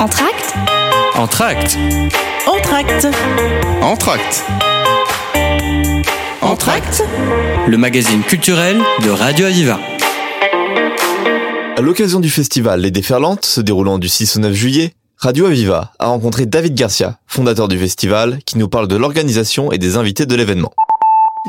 Entracte 0.00 0.54
Entracte. 1.14 1.78
Entracte. 2.46 3.06
Entracte. 3.80 4.44
Entracte. 6.42 7.04
Le 7.66 7.76
magazine 7.78 8.22
culturel 8.22 8.82
de 9.04 9.10
Radio 9.10 9.46
Aviva. 9.46 9.78
À 11.76 11.80
l'occasion 11.80 12.20
du 12.20 12.28
festival 12.28 12.80
Les 12.80 12.90
Déferlantes, 12.90 13.44
se 13.44 13.60
déroulant 13.60 13.98
du 13.98 14.08
6 14.08 14.36
au 14.36 14.40
9 14.40 14.52
juillet, 14.52 14.94
Radio 15.18 15.46
Aviva 15.46 15.92
a 15.98 16.06
rencontré 16.06 16.46
David 16.46 16.74
Garcia, 16.74 17.18
fondateur 17.26 17.68
du 17.68 17.78
festival, 17.78 18.40
qui 18.44 18.58
nous 18.58 18.68
parle 18.68 18.88
de 18.88 18.96
l'organisation 18.96 19.70
et 19.70 19.78
des 19.78 19.96
invités 19.96 20.26
de 20.26 20.34
l'événement. 20.34 20.72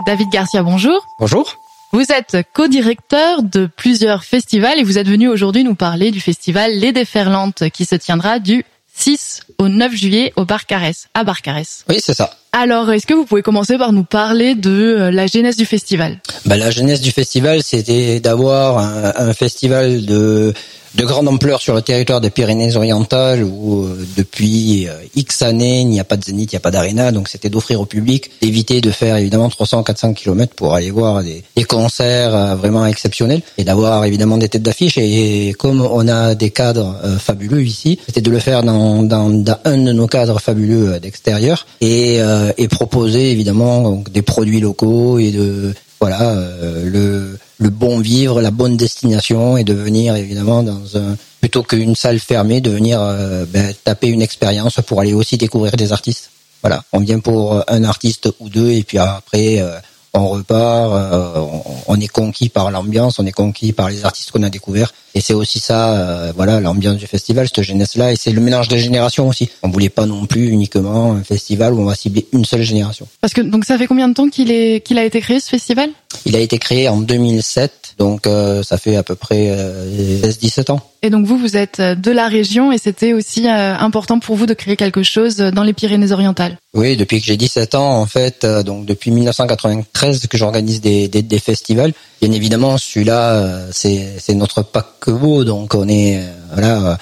David 0.05 0.29
Garcia, 0.31 0.61
bonjour. 0.61 0.99
Bonjour. 1.19 1.57
Vous 1.91 2.11
êtes 2.11 2.37
co-directeur 2.53 3.43
de 3.43 3.67
plusieurs 3.67 4.23
festivals 4.23 4.79
et 4.79 4.83
vous 4.83 4.97
êtes 4.97 5.07
venu 5.07 5.29
aujourd'hui 5.29 5.63
nous 5.63 5.75
parler 5.75 6.11
du 6.11 6.19
festival 6.19 6.73
Les 6.73 6.91
Déferlantes 6.91 7.69
qui 7.69 7.85
se 7.85 7.95
tiendra 7.95 8.39
du 8.39 8.65
6 8.95 9.43
au 9.59 9.67
9 9.67 9.93
juillet 9.93 10.33
au 10.35 10.45
Barcarès, 10.45 11.07
à 11.13 11.23
Barcarès. 11.23 11.85
Oui, 11.87 11.99
c'est 11.99 12.13
ça. 12.13 12.31
Alors, 12.57 12.89
est-ce 12.89 13.05
que 13.05 13.13
vous 13.13 13.25
pouvez 13.25 13.41
commencer 13.41 13.77
par 13.77 13.91
nous 13.91 14.05
parler 14.05 14.55
de 14.55 14.69
euh, 14.71 15.11
la 15.11 15.27
genèse 15.27 15.57
du 15.57 15.65
festival? 15.65 16.19
Bah, 16.45 16.55
la 16.55 16.71
genèse 16.71 17.01
du 17.01 17.11
festival, 17.11 17.61
c'était 17.61 18.21
d'avoir 18.21 18.77
un, 18.77 19.33
festival 19.33 20.05
de 20.05 20.53
de 20.95 21.03
grande 21.03 21.27
ampleur 21.27 21.61
sur 21.61 21.75
le 21.75 21.81
territoire 21.81 22.21
des 22.21 22.29
Pyrénées-Orientales 22.29 23.43
où 23.43 23.83
euh, 23.83 24.05
depuis 24.15 24.87
euh, 24.87 24.93
X 25.15 25.41
années 25.41 25.81
il 25.81 25.87
n'y 25.87 25.99
a 25.99 26.03
pas 26.03 26.15
de 26.15 26.23
zénith, 26.23 26.51
il 26.53 26.55
n'y 26.55 26.57
a 26.57 26.61
pas 26.61 26.71
d'aréna, 26.71 27.11
donc 27.11 27.27
c'était 27.27 27.49
d'offrir 27.49 27.81
au 27.81 27.85
public, 27.85 28.31
d'éviter 28.41 28.81
de 28.81 28.91
faire 28.91 29.17
évidemment 29.17 29.49
300-400 29.49 30.13
km 30.13 30.53
pour 30.55 30.73
aller 30.73 30.91
voir 30.91 31.21
des, 31.21 31.43
concerts 31.65 32.55
vraiment 32.55 32.85
exceptionnels 32.85 33.41
et 33.57 33.63
d'avoir 33.63 34.05
évidemment 34.05 34.37
des 34.37 34.47
têtes 34.47 34.61
d'affiche. 34.61 34.97
Et, 34.97 35.53
comme 35.57 35.81
on 35.81 36.07
a 36.07 36.35
des 36.35 36.51
cadres 36.51 36.95
fabuleux 37.19 37.63
ici, 37.63 37.99
c'était 38.05 38.21
de 38.21 38.29
le 38.29 38.39
faire 38.39 38.63
dans, 38.63 39.03
dans, 39.03 39.29
dans, 39.29 39.57
un 39.65 39.77
de 39.77 39.91
nos 39.91 40.07
cadres 40.07 40.39
fabuleux 40.39 40.99
d'extérieur. 40.99 41.65
Et, 41.81 42.21
et 42.57 42.67
proposer 42.67 43.31
évidemment 43.31 44.03
des 44.11 44.21
produits 44.21 44.59
locaux 44.59 45.19
et 45.19 45.31
de 45.31 45.73
voilà 45.99 46.35
le 46.83 47.37
le 47.57 47.69
bon 47.69 47.99
vivre, 47.99 48.41
la 48.41 48.51
bonne 48.51 48.77
destination 48.77 49.57
et 49.57 49.63
de 49.63 49.73
venir 49.73 50.15
évidemment 50.15 50.63
dans 50.63 50.97
un 50.97 51.15
plutôt 51.39 51.63
qu'une 51.63 51.95
salle 51.95 52.19
fermée, 52.19 52.61
de 52.61 52.71
venir 52.71 52.99
euh, 53.01 53.45
ben, 53.47 53.73
taper 53.83 54.07
une 54.07 54.21
expérience 54.21 54.79
pour 54.85 54.99
aller 54.99 55.13
aussi 55.13 55.37
découvrir 55.37 55.73
des 55.73 55.91
artistes. 55.91 56.31
Voilà, 56.61 56.83
on 56.91 56.99
vient 56.99 57.19
pour 57.19 57.63
un 57.67 57.83
artiste 57.83 58.29
ou 58.39 58.49
deux 58.49 58.71
et 58.71 58.83
puis 58.83 58.97
après 58.97 59.59
euh, 59.59 59.77
on 60.15 60.27
repart, 60.29 60.91
euh, 60.93 61.45
on, 61.87 61.99
est 61.99 62.07
conquis 62.07 62.49
par 62.49 62.71
l'ambiance, 62.71 63.19
on 63.19 63.25
est 63.25 63.31
conquis 63.31 63.73
par 63.73 63.89
les 63.89 64.05
artistes 64.05 64.31
qu'on 64.31 64.43
a 64.43 64.49
découverts. 64.49 64.93
Et 65.13 65.21
c'est 65.21 65.33
aussi 65.33 65.59
ça, 65.59 66.31
voilà, 66.35 66.59
l'ambiance 66.59 66.97
du 66.97 67.07
festival, 67.07 67.47
cette 67.47 67.63
jeunesse-là, 67.63 68.11
et 68.11 68.15
c'est 68.17 68.31
le 68.31 68.41
mélange 68.41 68.67
des 68.67 68.79
générations 68.79 69.29
aussi. 69.29 69.49
On 69.63 69.69
voulait 69.69 69.89
pas 69.89 70.05
non 70.05 70.25
plus 70.25 70.49
uniquement 70.49 71.13
un 71.13 71.23
festival 71.23 71.73
où 71.73 71.79
on 71.79 71.85
va 71.85 71.95
cibler 71.95 72.27
une 72.33 72.43
seule 72.43 72.63
génération. 72.63 73.07
Parce 73.21 73.33
que 73.33 73.41
donc 73.41 73.63
ça 73.63 73.77
fait 73.77 73.87
combien 73.87 74.09
de 74.09 74.13
temps 74.13 74.27
qu'il 74.27 74.51
est 74.51 74.85
qu'il 74.85 74.97
a 74.97 75.05
été 75.05 75.21
créé 75.21 75.39
ce 75.39 75.49
festival? 75.49 75.89
Il 76.25 76.35
a 76.35 76.39
été 76.39 76.57
créé 76.57 76.89
en 76.89 76.97
2007, 76.97 77.84
donc 77.97 78.27
euh, 78.27 78.61
ça 78.61 78.77
fait 78.77 78.95
à 78.95 79.03
peu 79.03 79.15
près 79.15 79.47
16-17 79.47 80.71
euh, 80.71 80.73
ans. 80.73 80.81
Et 81.01 81.09
donc 81.09 81.25
vous, 81.25 81.37
vous 81.37 81.55
êtes 81.55 81.79
de 81.79 82.11
la 82.11 82.27
région 82.27 82.71
et 82.71 82.77
c'était 82.77 83.13
aussi 83.13 83.47
euh, 83.47 83.75
important 83.77 84.19
pour 84.19 84.35
vous 84.35 84.47
de 84.47 84.53
créer 84.53 84.75
quelque 84.75 85.03
chose 85.03 85.37
dans 85.37 85.63
les 85.63 85.73
Pyrénées-Orientales. 85.73 86.57
Oui, 86.73 86.97
depuis 86.97 87.19
que 87.19 87.25
j'ai 87.25 87.37
17 87.37 87.75
ans, 87.75 88.01
en 88.01 88.05
fait, 88.05 88.45
donc 88.65 88.85
depuis 88.85 89.11
1993 89.11 90.27
que 90.27 90.37
j'organise 90.37 90.81
des, 90.81 91.07
des, 91.07 91.21
des, 91.21 91.39
festivals. 91.39 91.93
Bien 92.21 92.31
évidemment, 92.31 92.77
celui-là, 92.77 93.67
c'est 93.71 94.33
notre 94.33 94.61
paquebot, 94.63 95.43
donc 95.43 95.73
on 95.75 95.87
est 95.87 96.21
voilà, 96.53 96.97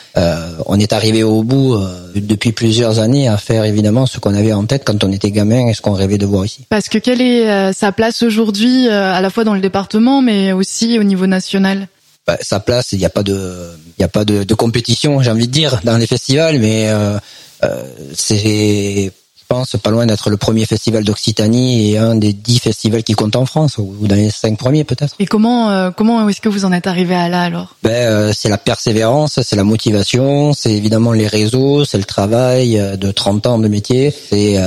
on 0.66 0.80
est 0.80 0.94
arrivé 0.94 1.24
au 1.24 1.44
bout 1.44 1.78
depuis 2.16 2.52
plusieurs 2.52 3.00
années 3.00 3.28
à 3.28 3.38
faire 3.38 3.64
évidemment 3.64 4.06
ce 4.06 4.20
qu'on 4.20 4.34
avait 4.34 4.54
en 4.54 4.66
tête 4.66 4.84
quand 4.86 5.04
on 5.04 5.12
était 5.12 5.32
gamin 5.32 5.68
et 5.68 5.74
ce 5.74 5.82
qu'on 5.82 5.94
rêvait 5.94 6.18
de 6.18 6.26
voir 6.26 6.46
ici. 6.46 6.66
Parce 6.70 6.90
que 6.90 6.98
quelle 6.98 7.22
est 7.22 7.74
sa 7.74 7.92
place 7.92 8.22
aujourd'hui, 8.22 8.90
à 8.90 9.22
la 9.22 9.30
fois 9.30 9.44
dans 9.44 9.56
le 9.56 9.62
département, 9.62 10.22
mais 10.22 10.52
aussi 10.52 10.83
au 11.00 11.04
niveau 11.04 11.28
national 11.28 11.88
bah, 12.28 12.38
Sa 12.42 12.60
place, 12.60 12.92
il 12.92 13.00
n'y 13.00 13.06
a 13.06 13.10
pas 13.10 13.24
de, 13.24 13.72
il 13.98 14.04
a 14.04 14.08
pas 14.08 14.26
de, 14.26 14.44
de 14.44 14.54
compétition, 14.54 15.22
j'ai 15.22 15.32
envie 15.32 15.48
de 15.48 15.52
dire, 15.52 15.82
dans 15.84 15.98
les 15.98 16.08
festivals, 16.08 16.60
mais 16.60 16.90
euh, 16.90 17.18
euh, 17.64 17.84
c'est 18.14 19.12
pense, 19.54 19.76
pas 19.82 19.92
loin 19.92 20.08
d'être 20.08 20.32
le 20.32 20.38
premier 20.38 20.66
festival 20.66 21.04
d'Occitanie 21.04 21.92
et 21.92 21.98
un 22.00 22.16
des 22.16 22.34
dix 22.34 22.58
festivals 22.58 23.04
qui 23.04 23.14
comptent 23.14 23.36
en 23.36 23.46
France, 23.46 23.78
ou 23.78 24.08
dans 24.08 24.16
les 24.16 24.32
cinq 24.32 24.58
premiers 24.58 24.84
peut-être. 24.84 25.16
Et 25.20 25.28
comment 25.28 25.70
euh, 25.70 25.92
comment 25.96 26.28
est-ce 26.28 26.42
que 26.42 26.50
vous 26.50 26.66
en 26.66 26.72
êtes 26.72 26.88
arrivé 26.88 27.14
à 27.14 27.30
là 27.30 27.44
alors? 27.44 27.76
Ben 27.84 27.92
euh, 27.92 28.34
c'est 28.36 28.50
la 28.50 28.58
persévérance, 28.58 29.40
c'est 29.44 29.56
la 29.56 29.64
motivation, 29.64 30.54
c'est 30.54 30.74
évidemment 30.74 31.12
les 31.12 31.28
réseaux, 31.28 31.86
c'est 31.86 32.00
le 32.00 32.04
travail 32.04 32.80
euh, 32.80 32.96
de 32.98 33.12
30 33.12 33.46
ans 33.46 33.60
de 33.60 33.68
métier, 33.68 34.12
c'est 34.12 34.58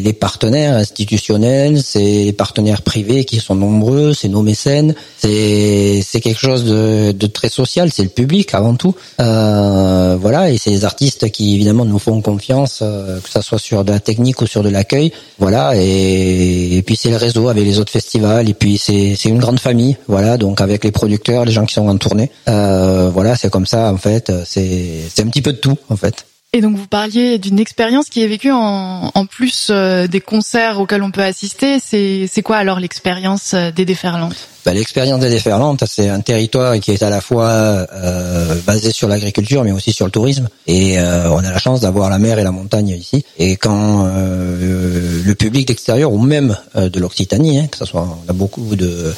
les 0.00 0.12
partenaires 0.12 0.76
institutionnels, 0.76 1.82
c'est 1.82 2.24
les 2.28 2.32
partenaires 2.32 2.82
privés 2.82 3.24
qui 3.24 3.38
sont 3.40 3.54
nombreux, 3.54 4.12
c'est 4.12 4.28
nos 4.28 4.42
mécènes, 4.42 4.94
c'est 5.16 6.02
c'est 6.06 6.20
quelque 6.20 6.40
chose 6.40 6.64
de, 6.64 7.12
de 7.12 7.26
très 7.26 7.48
social, 7.48 7.90
c'est 7.90 8.02
le 8.02 8.10
public 8.10 8.52
avant 8.54 8.74
tout. 8.74 8.94
voilà, 9.18 10.50
et 10.50 10.58
c'est 10.58 10.70
les 10.70 10.84
artistes 10.84 11.30
qui 11.30 11.54
évidemment 11.54 11.86
nous 11.86 11.98
font 11.98 12.20
confiance, 12.20 12.80
que 12.80 13.30
ça 13.30 13.40
soit 13.40 13.58
sur 13.58 13.84
de 13.84 13.92
la 13.92 14.00
technique 14.00 14.25
ou 14.40 14.46
sur 14.46 14.62
de 14.62 14.68
l'accueil. 14.68 15.12
Voilà, 15.38 15.72
et, 15.76 16.82
puis 16.86 16.96
c'est 16.96 17.10
le 17.10 17.16
réseau 17.16 17.48
avec 17.48 17.64
les 17.64 17.78
autres 17.78 17.92
festivals, 17.92 18.48
et 18.48 18.54
puis 18.54 18.78
c'est 18.78 19.24
une 19.24 19.38
grande 19.38 19.60
famille, 19.60 19.96
voilà, 20.08 20.36
donc 20.36 20.60
avec 20.60 20.84
les 20.84 20.92
producteurs, 20.92 21.44
les 21.44 21.52
gens 21.52 21.66
qui 21.66 21.74
sont 21.74 21.88
en 21.88 21.96
tournée. 21.96 22.30
Euh, 22.48 23.10
voilà, 23.12 23.36
c'est 23.36 23.50
comme 23.50 23.66
ça 23.66 23.92
en 23.92 23.96
fait, 23.96 24.32
c'est 24.44 25.20
un 25.20 25.26
petit 25.28 25.42
peu 25.42 25.52
de 25.52 25.58
tout 25.58 25.76
en 25.90 25.96
fait. 25.96 26.24
Et 26.52 26.60
donc 26.62 26.76
vous 26.76 26.86
parliez 26.86 27.38
d'une 27.38 27.58
expérience 27.58 28.08
qui 28.08 28.22
est 28.22 28.26
vécue 28.26 28.50
en, 28.50 29.26
plus 29.28 29.68
euh, 29.70 30.06
des 30.06 30.20
concerts 30.20 30.80
auxquels 30.80 31.02
on 31.02 31.10
peut 31.10 31.22
assister. 31.22 31.78
C'est 31.80 32.42
quoi 32.42 32.56
alors 32.56 32.80
l'expérience 32.80 33.52
euh, 33.52 33.70
des 33.70 33.84
déferlantes? 33.84 34.48
Bah, 34.64 34.72
L'expérience 34.72 35.20
des 35.20 35.28
déferlantes, 35.28 35.84
c'est 35.86 36.08
un 36.08 36.20
territoire 36.20 36.78
qui 36.80 36.92
est 36.92 37.02
à 37.02 37.10
la 37.10 37.20
fois 37.20 37.48
euh, 37.50 38.54
basé 38.66 38.90
sur 38.92 39.08
l'agriculture, 39.08 39.64
mais 39.64 39.72
aussi 39.72 39.92
sur 39.92 40.06
le 40.06 40.12
tourisme. 40.12 40.48
Et 40.66 40.98
on 40.98 41.38
a 41.38 41.50
la 41.50 41.58
chance 41.58 41.80
d'avoir 41.80 42.08
la 42.10 42.18
mer 42.18 42.38
et 42.38 42.44
la 42.44 42.52
montagne 42.52 42.88
ici. 42.88 43.24
Et 43.38 43.56
quand 43.56 44.06
le 44.06 45.34
public 45.34 45.68
d'extérieur, 45.68 46.12
ou 46.12 46.18
même 46.18 46.56
de 46.74 47.00
l'Occitanie, 47.00 47.58
hein, 47.58 47.66
que 47.70 47.76
ce 47.76 47.84
soit, 47.84 48.02
on 48.26 48.30
a 48.30 48.32
beaucoup 48.32 48.74
de, 48.76 49.12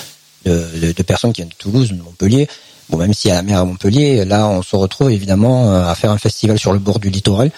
personnes 1.06 1.33
qui 1.33 1.43
viennent 1.43 1.50
de 1.50 1.55
Toulouse, 1.55 1.91
de 1.91 2.03
Montpellier, 2.03 2.49
Bon, 2.91 2.97
même 2.97 3.12
si 3.12 3.31
à 3.31 3.34
la 3.34 3.43
mer 3.43 3.59
à 3.59 3.65
Montpellier, 3.65 4.25
là, 4.25 4.49
on 4.49 4.62
se 4.62 4.75
retrouve 4.75 5.10
évidemment 5.10 5.71
euh, 5.71 5.91
à 5.91 5.94
faire 5.94 6.10
un 6.10 6.19
festival 6.19 6.59
sur 6.59 6.72
le 6.72 6.78
bord 6.78 6.99
du 6.99 7.10
littoral 7.10 7.50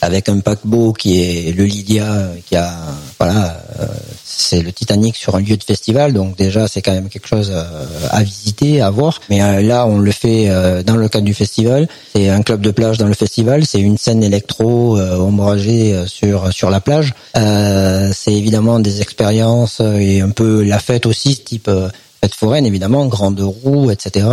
avec 0.00 0.28
un 0.28 0.38
paquebot 0.38 0.92
qui 0.92 1.20
est 1.20 1.52
le 1.52 1.64
Lydia, 1.64 2.28
qui 2.46 2.54
a, 2.54 2.72
voilà, 3.18 3.60
euh, 3.80 3.86
c'est 4.24 4.62
le 4.62 4.70
Titanic 4.70 5.16
sur 5.16 5.34
un 5.34 5.40
lieu 5.40 5.56
de 5.56 5.64
festival, 5.64 6.12
donc 6.12 6.36
déjà 6.36 6.68
c'est 6.68 6.82
quand 6.82 6.92
même 6.92 7.08
quelque 7.08 7.26
chose 7.26 7.50
euh, 7.52 7.64
à 8.10 8.22
visiter, 8.22 8.80
à 8.80 8.90
voir. 8.90 9.20
Mais 9.28 9.60
là, 9.60 9.86
on 9.88 9.98
le 9.98 10.12
fait 10.12 10.48
dans 10.84 10.94
le 10.94 11.08
cadre 11.08 11.24
du 11.24 11.34
festival. 11.34 11.88
C'est 12.14 12.28
un 12.28 12.42
club 12.42 12.60
de 12.60 12.70
plage 12.70 12.98
dans 12.98 13.08
le 13.08 13.14
festival, 13.14 13.66
c'est 13.66 13.80
une 13.80 13.98
scène 13.98 14.22
électro 14.22 15.00
ombragée 15.00 16.04
sur 16.06 16.52
sur 16.52 16.70
la 16.70 16.80
plage. 16.80 17.12
c'est 17.34 18.32
évidemment 18.32 18.78
des 18.78 19.02
expériences 19.02 19.80
et 19.80 20.20
un 20.20 20.30
peu 20.30 20.62
la 20.62 20.78
fête 20.78 21.06
aussi, 21.06 21.38
type 21.38 21.68
fête 22.20 22.34
foraine 22.34 22.66
évidemment, 22.66 23.06
grande 23.06 23.40
roue, 23.40 23.90
etc 23.90 24.26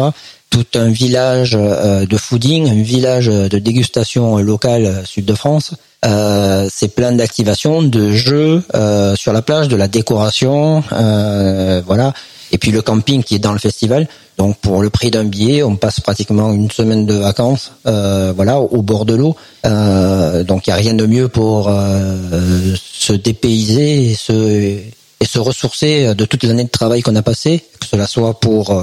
tout 0.56 0.66
un 0.76 0.90
village 0.90 1.58
euh, 1.60 2.06
de 2.06 2.18
fooding, 2.18 2.70
un 2.70 2.82
village 2.82 3.28
de 3.28 3.60
dégustation 3.60 4.38
locale 4.38 4.86
euh, 4.86 5.04
sud 5.04 5.26
de 5.26 5.34
France. 5.34 5.74
Euh, 6.06 6.70
c'est 6.72 6.90
plein 6.96 7.12
d'activations, 7.12 7.82
de 7.82 8.12
jeux 8.12 8.64
euh, 8.74 9.16
sur 9.16 9.34
la 9.34 9.42
plage, 9.42 9.68
de 9.68 9.76
la 9.76 9.88
décoration, 9.88 10.84
euh, 10.94 11.82
voilà. 11.86 12.14
Et 12.52 12.58
puis 12.58 12.72
le 12.72 12.82
camping 12.82 13.24
qui 13.24 13.36
est 13.36 13.40
dans 13.40 13.54
le 13.54 13.60
festival. 13.60 14.08
Donc 14.38 14.58
pour 14.58 14.82
le 14.82 14.90
prix 14.90 15.12
d'un 15.12 15.26
billet, 15.26 15.64
on 15.64 15.76
passe 15.76 16.00
pratiquement 16.00 16.54
une 16.54 16.70
semaine 16.70 17.06
de 17.06 17.16
vacances, 17.16 17.72
voilà, 17.84 18.60
au 18.60 18.82
bord 18.82 19.06
de 19.06 19.16
l'eau. 19.16 19.36
donc 19.64 20.68
il 20.68 20.70
y 20.70 20.74
a 20.74 20.76
rien 20.76 20.94
de 20.94 21.06
mieux 21.06 21.30
pour 21.30 21.72
se 22.76 23.14
dépayser 23.14 24.12
et 24.12 24.14
se 24.14 24.78
et 25.20 25.26
se 25.26 25.40
ressourcer 25.40 26.14
de 26.14 26.26
toute 26.26 26.44
l'année 26.44 26.64
de 26.64 26.70
travail 26.70 27.02
qu'on 27.02 27.16
a 27.16 27.22
passé, 27.22 27.64
que 27.80 27.88
cela 27.88 28.08
soit 28.08 28.40
pour 28.40 28.74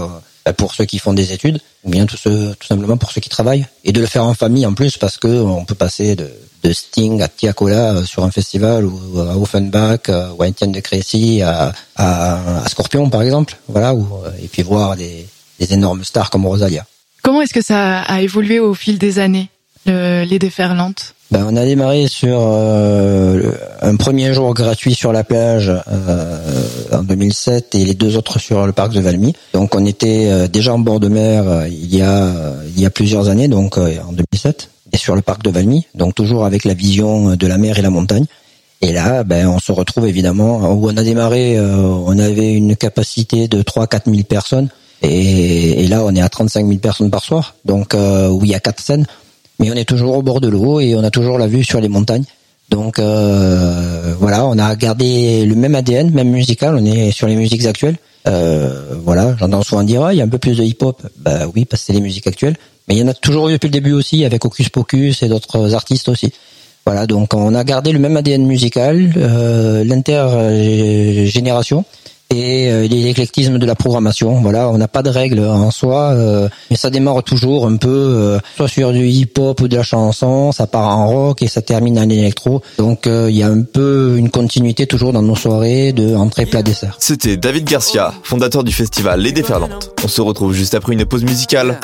bah, 0.45 0.53
pour 0.53 0.75
ceux 0.75 0.85
qui 0.87 0.99
font 0.99 1.13
des 1.13 1.33
études, 1.33 1.61
ou 1.85 1.91
bien 1.91 2.05
tout, 2.07 2.17
simplement 2.17 2.97
pour 2.97 3.13
ceux 3.13 3.21
qui 3.21 3.29
travaillent, 3.29 3.65
et 3.85 3.93
de 3.93 4.01
le 4.01 4.07
faire 4.07 4.25
en 4.25 4.35
famille 4.35 4.67
en 4.67 4.75
plus 4.75 4.97
parce 4.97 5.17
que 5.17 5.29
on 5.29 5.65
peut 5.65 5.77
passer 5.77 6.17
de, 6.17 6.31
Sting 6.73 7.21
à 7.21 7.29
Tiakola 7.29 7.97
euh, 7.97 8.05
sur 8.05 8.23
un 8.23 8.31
festival 8.31 8.87
ou 8.87 9.19
à 9.19 9.37
Offenbach 9.37 10.09
euh, 10.09 10.31
ou 10.31 10.45
à 10.45 10.49
Etienne 10.49 10.71
de 10.71 10.79
Crécy 10.79 11.43
à, 11.43 11.73
à, 11.97 12.63
Scorpion 12.69 13.11
par 13.11 13.23
exemple, 13.23 13.57
voilà, 13.67 13.95
ou, 13.95 14.07
euh, 14.25 14.31
et 14.41 14.47
puis 14.47 14.63
voir 14.63 14.97
des, 14.97 15.27
énormes 15.71 16.05
stars 16.05 16.31
comme 16.31 16.47
Rosalia. 16.47 16.85
Comment 17.23 17.43
est-ce 17.43 17.55
que 17.55 17.63
ça 17.63 18.01
a 18.01 18.21
évolué 18.21 18.59
au 18.59 18.75
fil 18.75 18.99
des 18.99 19.21
années, 19.21 19.49
le, 19.87 20.25
les 20.25 20.39
déferlantes? 20.41 21.15
Ben, 21.33 21.47
on 21.51 21.57
a 21.57 21.65
démarré 21.65 22.07
sur 22.07 22.39
euh, 22.41 23.53
un 23.81 23.97
premier 23.97 24.33
jour 24.35 24.55
gratuit 24.55 24.95
sur 24.95 25.13
la 25.13 25.25
plage 25.25 25.73
euh, 25.89 26.63
en 26.93 27.03
2007 27.03 27.75
et 27.75 27.85
les 27.85 27.95
deux 27.95 28.17
autres 28.17 28.39
sur 28.39 28.67
le 28.67 28.73
parc 28.73 28.93
de 28.93 29.01
Valmy. 29.01 29.35
Donc 29.53 29.75
on 29.75 29.85
était 29.85 30.29
euh, 30.31 30.47
déjà 30.47 30.75
en 30.75 30.79
bord 30.79 31.01
de 31.01 31.09
mer 31.09 31.67
il 31.67 31.95
y 31.95 32.03
a 32.03 32.31
il 32.77 32.81
y 32.81 32.87
a 32.87 32.91
plusieurs 32.91 33.29
années, 33.29 33.49
donc 33.49 33.79
en 33.79 34.13
2007. 34.13 34.69
et 34.93 34.99
sur 34.99 35.17
le 35.17 35.23
parc 35.23 35.43
de 35.43 35.51
Valmy, 35.51 35.87
donc 35.95 36.15
toujours 36.15 36.45
avec 36.45 36.65
la 36.65 36.75
vision 36.75 37.35
de 37.35 37.47
la 37.47 37.59
mer 37.59 37.79
et 37.79 37.83
la 37.83 37.91
montagne. 37.91 38.27
Et 38.83 38.93
là, 38.93 39.23
ben, 39.23 39.47
on 39.47 39.61
se 39.61 39.71
retrouve 39.71 40.09
évidemment 40.09 40.73
où 40.73 40.91
on 40.91 40.97
a 40.97 41.05
démarré, 41.05 41.57
euh, 41.57 41.77
on 41.77 42.19
avait 42.19 42.53
une 42.53 42.75
capacité 42.75 43.47
de 43.47 43.63
3-4 43.63 44.11
000 44.11 44.25
personnes, 44.25 44.69
et, 45.03 45.87
là 45.87 46.03
on 46.05 46.15
est 46.15 46.21
à 46.21 46.29
35 46.29 46.67
000 46.67 46.79
personnes 46.79 47.11
par 47.11 47.23
soir, 47.23 47.55
donc 47.65 47.95
euh, 47.95 48.29
où 48.29 48.45
il 48.45 48.51
y 48.51 48.55
a 48.57 48.61
quatre 48.61 48.81
scènes, 48.81 49.07
mais 49.63 49.71
on 49.71 49.75
est 49.75 49.85
toujours 49.85 50.19
au 50.19 50.23
bord 50.23 50.41
de 50.41 50.49
l'eau 50.49 50.81
et 50.81 50.97
on 50.97 51.05
a 51.05 51.11
toujours 51.11 51.39
la 51.39 51.47
vue 51.47 51.63
sur 51.63 51.81
les 51.81 51.89
montagnes. 51.89 52.25
Donc 52.69 52.99
euh, 52.99 54.13
voilà, 54.19 54.45
on 54.45 54.59
a 54.59 54.75
gardé 54.75 55.47
le 55.47 55.55
même 55.55 55.77
ADN, 55.77 56.11
même 56.11 56.31
musical, 56.31 56.75
on 56.75 56.85
est 56.85 57.13
sur 57.13 57.29
les 57.29 57.37
musiques 57.37 57.65
actuelles. 57.65 57.95
Euh, 58.27 58.97
voilà, 59.05 59.37
j'entends 59.39 59.63
souvent 59.63 59.85
dire, 59.85 60.03
ah, 60.03 60.13
il 60.13 60.17
y 60.17 60.21
a 60.21 60.25
un 60.25 60.29
peu 60.29 60.39
plus 60.39 60.57
de 60.57 60.65
hip-hop. 60.65 61.01
Bah 61.19 61.47
oui, 61.55 61.65
parce 61.65 61.83
que 61.83 61.87
c'est 61.87 61.93
les 61.93 62.01
musiques 62.01 62.27
actuelles. 62.27 62.57
Mais 62.89 62.97
il 62.97 62.99
y 62.99 63.05
en 63.05 63.09
a 63.09 63.15
toujours 63.15 63.51
eu 63.51 63.53
depuis 63.53 63.69
le 63.69 63.73
début 63.73 63.93
aussi, 63.93 64.25
avec 64.25 64.45
Ocus 64.45 64.69
Pocus 64.69 65.23
et 65.23 65.29
d'autres 65.29 65.75
artistes 65.75 66.09
aussi. 66.09 66.33
Voilà, 66.85 67.07
donc 67.07 67.33
on 67.33 67.55
a 67.55 67.63
gardé 67.63 67.93
le 67.93 68.01
même 68.01 68.17
ADN 68.17 68.45
musical, 68.45 69.13
euh, 69.17 69.85
l'intergénération 69.85 71.85
et 72.33 72.71
euh, 72.71 72.87
l'éclectisme 72.89 73.59
de 73.59 73.67
la 73.67 73.75
programmation. 73.75 74.41
Voilà, 74.41 74.69
on 74.69 74.79
n'a 74.79 74.89
pas 74.89 75.03
de 75.03 75.11
règles 75.11 75.41
en 75.41 75.71
soi, 75.71 76.13
euh, 76.13 76.49
mais 76.71 76.77
ça 76.77 76.91
démarre 76.91 77.23
toujours 77.23 77.67
un 77.67 77.77
peu 77.77 77.89
euh, 77.89 78.39
soit 78.57 78.69
sur 78.69 78.93
du 78.93 79.07
hip-hop 79.07 79.61
ou 79.61 79.69
de 79.69 79.77
la 79.77 79.83
chanson, 79.83 80.53
ça 80.53 80.67
part 80.67 80.97
en 80.99 81.09
rock 81.09 81.43
et 81.43 81.49
ça 81.49 81.63
termine 81.63 81.99
en 81.99 82.09
électro. 82.09 82.63
Donc 82.79 83.07
il 83.07 83.37
y 83.37 83.43
a 83.43 83.49
un 83.49 83.63
peu 83.63 84.17
une 84.17 84.31
continuité 84.31 84.87
toujours 84.87 85.13
dans 85.13 85.23
nos 85.23 85.37
soirées 85.37 85.93
de 85.93 86.15
entrée 86.15 86.47
plat 86.47 86.63
dessert. 86.63 86.97
C'était 86.99 87.37
David 87.37 87.65
Garcia, 87.65 88.15
fondateur 88.23 88.65
du 88.65 88.73
festival 88.73 89.21
Les 89.21 89.33
Déferlantes. 89.33 89.91
On 90.05 90.09
se 90.09 90.21
retrouve 90.21 90.53
juste 90.53 90.75
après 90.75 90.95
une 90.95 91.05
pause 91.05 91.25
musicale. 91.25 91.79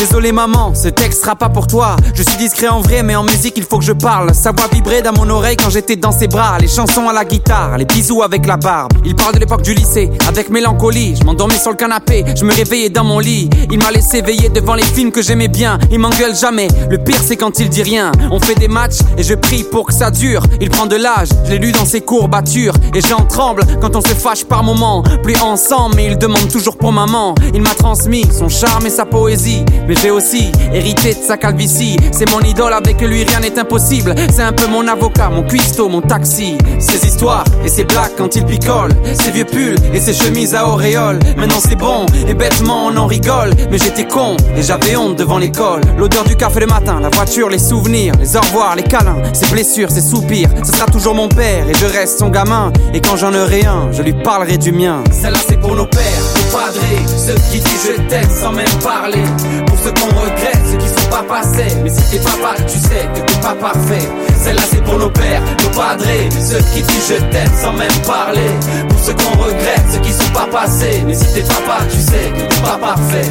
Désolé 0.00 0.32
maman, 0.32 0.74
ce 0.74 0.88
texte 0.88 1.20
sera 1.20 1.36
pas 1.36 1.50
pour 1.50 1.66
toi. 1.66 1.94
Je 2.14 2.22
suis 2.22 2.38
discret 2.38 2.68
en 2.68 2.80
vrai, 2.80 3.02
mais 3.02 3.16
en 3.16 3.22
musique 3.22 3.52
il 3.58 3.64
faut 3.64 3.76
que 3.76 3.84
je 3.84 3.92
parle. 3.92 4.34
Sa 4.34 4.50
voix 4.50 4.66
vibrait 4.72 5.02
dans 5.02 5.12
mon 5.12 5.28
oreille 5.28 5.58
quand 5.58 5.68
j'étais 5.68 5.96
dans 5.96 6.10
ses 6.10 6.26
bras. 6.26 6.56
Les 6.58 6.68
chansons 6.68 7.06
à 7.06 7.12
la 7.12 7.26
guitare, 7.26 7.76
les 7.76 7.84
bisous 7.84 8.22
avec 8.22 8.46
la 8.46 8.56
barbe. 8.56 8.92
Il 9.04 9.14
parle 9.14 9.34
de 9.34 9.40
l'époque 9.40 9.60
du 9.60 9.74
lycée, 9.74 10.10
avec 10.26 10.48
mélancolie. 10.48 11.16
Je 11.20 11.24
m'endormais 11.24 11.58
sur 11.58 11.70
le 11.70 11.76
canapé, 11.76 12.24
je 12.34 12.46
me 12.46 12.52
réveillais 12.52 12.88
dans 12.88 13.04
mon 13.04 13.18
lit. 13.18 13.50
Il 13.70 13.78
m'a 13.78 13.90
laissé 13.90 14.22
veiller 14.22 14.48
devant 14.48 14.74
les 14.74 14.84
films 14.84 15.12
que 15.12 15.20
j'aimais 15.20 15.48
bien. 15.48 15.78
Il 15.92 15.98
m'engueule 15.98 16.34
jamais. 16.34 16.68
Le 16.88 16.96
pire 16.96 17.20
c'est 17.22 17.36
quand 17.36 17.58
il 17.58 17.68
dit 17.68 17.82
rien. 17.82 18.10
On 18.30 18.40
fait 18.40 18.54
des 18.54 18.68
matchs 18.68 19.00
et 19.18 19.22
je 19.22 19.34
prie 19.34 19.64
pour 19.64 19.88
que 19.88 19.92
ça 19.92 20.10
dure. 20.10 20.44
Il 20.62 20.70
prend 20.70 20.86
de 20.86 20.96
l'âge, 20.96 21.28
je 21.44 21.50
l'ai 21.50 21.58
lu 21.58 21.72
dans 21.72 21.84
ses 21.84 22.00
courbatures. 22.00 22.74
Et 22.94 23.02
j'en 23.02 23.26
tremble 23.26 23.64
quand 23.82 23.94
on 23.96 24.00
se 24.00 24.14
fâche 24.14 24.44
par 24.44 24.62
moments. 24.62 25.02
Plus 25.22 25.38
ensemble, 25.42 25.96
mais 25.96 26.06
il 26.06 26.16
demande 26.16 26.48
toujours 26.48 26.78
pour 26.78 26.90
maman. 26.90 27.34
Il 27.52 27.60
m'a 27.60 27.74
transmis 27.74 28.24
son 28.32 28.48
charme 28.48 28.86
et 28.86 28.90
sa 28.90 29.04
poésie. 29.04 29.62
Mais 29.90 29.96
j'ai 30.00 30.12
aussi 30.12 30.52
hérité 30.72 31.14
de 31.14 31.18
sa 31.18 31.36
calvitie. 31.36 31.96
C'est 32.12 32.30
mon 32.30 32.38
idole, 32.42 32.72
avec 32.72 33.00
lui 33.00 33.24
rien 33.24 33.40
n'est 33.40 33.58
impossible. 33.58 34.14
C'est 34.32 34.42
un 34.42 34.52
peu 34.52 34.68
mon 34.68 34.86
avocat, 34.86 35.30
mon 35.30 35.42
cuistot, 35.42 35.88
mon 35.88 36.00
taxi. 36.00 36.56
Ses 36.78 37.04
histoires 37.04 37.42
et 37.64 37.68
ses 37.68 37.82
blagues 37.82 38.12
quand 38.16 38.36
il 38.36 38.44
picole. 38.44 38.92
Ses 39.20 39.32
vieux 39.32 39.44
pulls 39.44 39.74
et 39.92 39.98
ses 39.98 40.14
chemises 40.14 40.54
à 40.54 40.68
auréole. 40.68 41.18
Maintenant 41.36 41.58
c'est 41.58 41.74
bon 41.74 42.06
et 42.28 42.34
bêtement 42.34 42.86
on 42.86 42.96
en 42.96 43.06
rigole. 43.06 43.50
Mais 43.68 43.78
j'étais 43.78 44.06
con 44.06 44.36
et 44.56 44.62
j'avais 44.62 44.94
honte 44.94 45.16
devant 45.16 45.38
l'école. 45.38 45.80
L'odeur 45.98 46.22
du 46.22 46.36
café 46.36 46.60
le 46.60 46.66
matin, 46.66 47.00
la 47.00 47.08
voiture, 47.08 47.48
les 47.48 47.58
souvenirs, 47.58 48.14
les 48.20 48.36
au 48.36 48.40
revoir, 48.42 48.76
les 48.76 48.84
câlins, 48.84 49.20
ses 49.32 49.46
blessures, 49.46 49.90
ses 49.90 50.02
soupirs. 50.02 50.50
Ce 50.62 50.70
sera 50.70 50.86
toujours 50.86 51.16
mon 51.16 51.28
père 51.28 51.68
et 51.68 51.74
je 51.74 51.86
reste 51.86 52.20
son 52.20 52.28
gamin. 52.28 52.72
Et 52.94 53.00
quand 53.00 53.16
j'en 53.16 53.34
aurai 53.34 53.66
un, 53.66 53.90
je 53.90 54.02
lui 54.02 54.12
parlerai 54.12 54.56
du 54.56 54.70
mien. 54.70 55.02
Celle-là 55.10 55.40
c'est 55.48 55.58
pour 55.58 55.74
nos 55.74 55.86
pères, 55.86 56.19
nos 56.40 56.56
padrés, 56.56 57.02
ceux 57.06 57.34
qui 57.50 57.60
disent 57.60 57.86
je 57.86 58.02
t'aime 58.08 58.30
sans 58.30 58.52
même 58.52 58.66
parler. 58.82 59.24
Pour 59.66 59.78
ceux 59.78 59.92
qu'on 59.92 60.14
regrette, 60.20 60.60
ceux 60.70 60.78
qui 60.78 60.88
sont 60.88 61.10
pas 61.10 61.22
passés. 61.22 61.74
Mais 61.82 61.90
si 61.90 62.10
t'es 62.10 62.18
papa, 62.18 62.54
tu 62.66 62.78
sais 62.78 63.08
que 63.14 63.20
t'es 63.20 63.40
pas 63.40 63.54
parfait. 63.54 64.08
Celle-là 64.38 64.62
c'est 64.70 64.82
pour 64.84 64.98
nos 64.98 65.10
pères, 65.10 65.42
nos 65.62 65.76
padrés, 65.76 66.28
ceux 66.40 66.62
qui 66.72 66.82
disent 66.82 67.08
je 67.08 67.24
t'aime 67.30 67.52
sans 67.56 67.72
même 67.72 67.88
parler. 68.06 68.50
Pour 68.88 68.98
ceux 68.98 69.14
qu'on 69.14 69.38
regrette, 69.38 69.84
ceux 69.92 70.00
qui 70.00 70.12
sont 70.12 70.32
pas 70.32 70.46
passés. 70.46 71.02
Mais 71.06 71.14
si 71.14 71.34
t'es 71.34 71.42
papa, 71.42 71.84
tu 71.90 71.98
sais 71.98 72.30
que 72.34 72.54
t'es 72.54 72.62
pas 72.62 72.78
parfait. 72.78 73.28